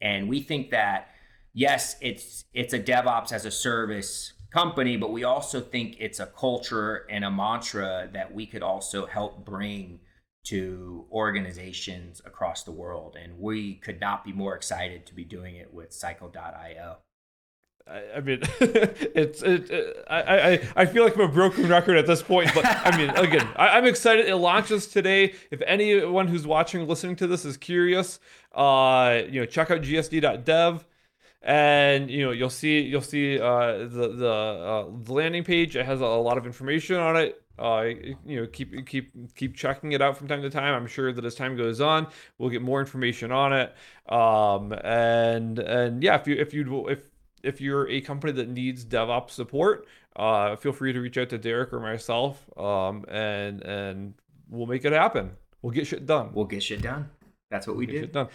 And 0.00 0.28
we 0.28 0.40
think 0.40 0.70
that 0.70 1.08
yes, 1.52 1.96
it's 2.00 2.44
it's 2.52 2.72
a 2.72 2.80
DevOps 2.80 3.32
as 3.32 3.44
a 3.44 3.50
service 3.50 4.32
company, 4.52 4.96
but 4.96 5.12
we 5.12 5.24
also 5.24 5.60
think 5.60 5.96
it's 5.98 6.20
a 6.20 6.26
culture 6.26 7.06
and 7.08 7.24
a 7.24 7.30
mantra 7.30 8.08
that 8.12 8.34
we 8.34 8.46
could 8.46 8.62
also 8.62 9.06
help 9.06 9.44
bring 9.44 10.00
to 10.42 11.06
organizations 11.12 12.20
across 12.24 12.64
the 12.64 12.72
world. 12.72 13.16
And 13.22 13.38
we 13.38 13.74
could 13.74 14.00
not 14.00 14.24
be 14.24 14.32
more 14.32 14.56
excited 14.56 15.06
to 15.06 15.14
be 15.14 15.24
doing 15.24 15.56
it 15.56 15.72
with 15.72 15.92
Cycle.io. 15.92 16.96
I, 17.86 18.20
mean, 18.20 18.40
it's 18.60 19.42
it, 19.42 19.70
it, 19.70 20.04
I, 20.08 20.20
I 20.52 20.60
I 20.76 20.86
feel 20.86 21.02
like 21.02 21.16
I'm 21.16 21.22
a 21.22 21.28
broken 21.28 21.66
record 21.66 21.96
at 21.96 22.06
this 22.06 22.22
point, 22.22 22.50
but 22.54 22.64
I 22.64 22.96
mean, 22.96 23.10
again, 23.16 23.48
I, 23.56 23.78
am 23.78 23.84
excited. 23.84 24.26
It 24.26 24.36
launches 24.36 24.86
today. 24.86 25.34
If 25.50 25.60
anyone 25.66 26.28
who's 26.28 26.46
watching, 26.46 26.86
listening 26.86 27.16
to 27.16 27.26
this 27.26 27.44
is 27.44 27.56
curious, 27.56 28.20
uh, 28.54 29.22
you 29.28 29.40
know, 29.40 29.46
check 29.46 29.72
out 29.72 29.80
gsd.dev 29.80 30.84
and 31.42 32.10
you 32.10 32.24
know 32.24 32.32
you'll 32.32 32.50
see 32.50 32.80
you'll 32.80 33.00
see 33.00 33.40
uh, 33.40 33.78
the 33.78 34.14
the, 34.16 34.30
uh, 34.30 34.86
the 35.02 35.12
landing 35.12 35.44
page. 35.44 35.76
It 35.76 35.86
has 35.86 36.00
a, 36.00 36.06
lot 36.06 36.38
of 36.38 36.46
information 36.46 36.96
on 36.96 37.16
it. 37.16 37.42
Uh, 37.58 37.90
you 38.24 38.40
know, 38.40 38.46
keep 38.46 38.86
keep 38.86 39.34
keep 39.34 39.54
checking 39.54 39.92
it 39.92 40.02
out 40.02 40.16
from 40.16 40.28
time 40.28 40.42
to 40.42 40.50
time. 40.50 40.74
I'm 40.74 40.86
sure 40.86 41.12
that 41.12 41.24
as 41.24 41.34
time 41.34 41.56
goes 41.56 41.80
on, 41.80 42.06
we'll 42.38 42.50
get 42.50 42.62
more 42.62 42.80
information 42.80 43.32
on 43.32 43.52
it. 43.52 43.74
Um, 44.08 44.72
and 44.84 45.58
and 45.58 46.02
yeah, 46.02 46.16
if 46.16 46.26
you 46.26 46.36
if 46.36 46.52
you 46.54 46.88
if 46.88 47.10
if 47.42 47.60
you're 47.60 47.88
a 47.88 48.00
company 48.00 48.32
that 48.34 48.48
needs 48.48 48.84
DevOps 48.84 49.30
support, 49.30 49.86
uh, 50.16 50.56
feel 50.56 50.72
free 50.72 50.92
to 50.92 51.00
reach 51.00 51.16
out 51.16 51.30
to 51.30 51.38
Derek 51.38 51.72
or 51.72 51.80
myself, 51.80 52.38
um, 52.58 53.04
and 53.08 53.62
and 53.62 54.14
we'll 54.48 54.66
make 54.66 54.84
it 54.84 54.92
happen. 54.92 55.32
We'll 55.62 55.72
get 55.72 55.86
shit 55.86 56.06
done. 56.06 56.30
We'll 56.32 56.46
get 56.46 56.62
shit 56.62 56.82
done. 56.82 57.10
That's 57.50 57.66
what 57.66 57.76
we 57.76 57.86
we'll 57.86 58.06
do. 58.06 58.28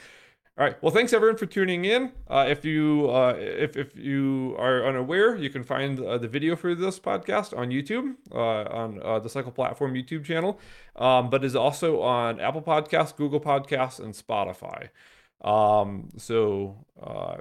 All 0.57 0.63
right. 0.63 0.81
Well, 0.81 0.93
thanks 0.93 1.11
everyone 1.11 1.35
for 1.35 1.47
tuning 1.47 1.83
in. 1.83 2.13
Uh, 2.29 2.45
if 2.47 2.63
you 2.63 3.09
uh, 3.09 3.35
if 3.37 3.75
if 3.75 3.93
you 3.97 4.55
are 4.57 4.85
unaware, 4.87 5.35
you 5.35 5.49
can 5.49 5.65
find 5.65 5.99
uh, 5.99 6.17
the 6.17 6.29
video 6.29 6.55
for 6.55 6.73
this 6.73 6.97
podcast 6.97 7.57
on 7.57 7.71
YouTube 7.71 8.15
uh, 8.31 8.63
on 8.73 9.01
uh, 9.03 9.19
the 9.19 9.27
Cycle 9.27 9.51
Platform 9.51 9.95
YouTube 9.95 10.23
channel, 10.23 10.57
um, 10.95 11.29
but 11.29 11.43
is 11.43 11.57
also 11.57 12.01
on 12.01 12.39
Apple 12.39 12.61
Podcasts, 12.61 13.13
Google 13.13 13.41
Podcasts, 13.41 13.99
and 13.99 14.13
Spotify. 14.13 14.87
Um, 15.41 16.11
so 16.15 16.85
uh, 17.03 17.39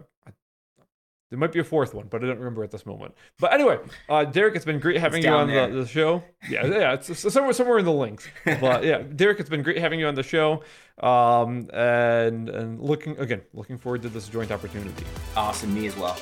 there 1.30 1.38
might 1.38 1.52
be 1.52 1.58
a 1.58 1.64
fourth 1.64 1.94
one, 1.94 2.06
but 2.08 2.22
I 2.22 2.26
don't 2.26 2.38
remember 2.38 2.62
at 2.62 2.70
this 2.70 2.86
moment. 2.86 3.14
But 3.38 3.52
anyway, 3.52 3.78
uh, 4.08 4.24
Derek, 4.24 4.54
it's 4.56 4.64
been 4.64 4.78
great 4.78 5.00
having 5.00 5.22
you 5.22 5.30
on 5.30 5.48
the, 5.48 5.80
the, 5.82 5.86
show. 5.86 6.22
Yeah, 6.48 6.66
yeah, 6.66 6.92
it's, 6.94 7.10
it's, 7.10 7.32
somewhere 7.32 7.52
somewhere 7.52 7.78
in 7.78 7.84
the 7.84 7.92
links. 7.92 8.28
But 8.44 8.84
yeah, 8.84 8.98
Derek, 9.16 9.40
it's 9.40 9.50
been 9.50 9.62
great 9.62 9.78
having 9.78 9.98
you 9.98 10.06
on 10.06 10.14
the 10.14 10.22
show. 10.22 10.62
Um, 11.00 11.68
and 11.72 12.48
and 12.48 12.80
looking 12.80 13.18
again, 13.18 13.42
looking 13.52 13.78
forward 13.78 14.02
to 14.02 14.08
this 14.08 14.28
joint 14.28 14.52
opportunity. 14.52 15.04
Awesome, 15.36 15.74
me 15.74 15.86
as 15.86 15.96
well. 15.96 16.16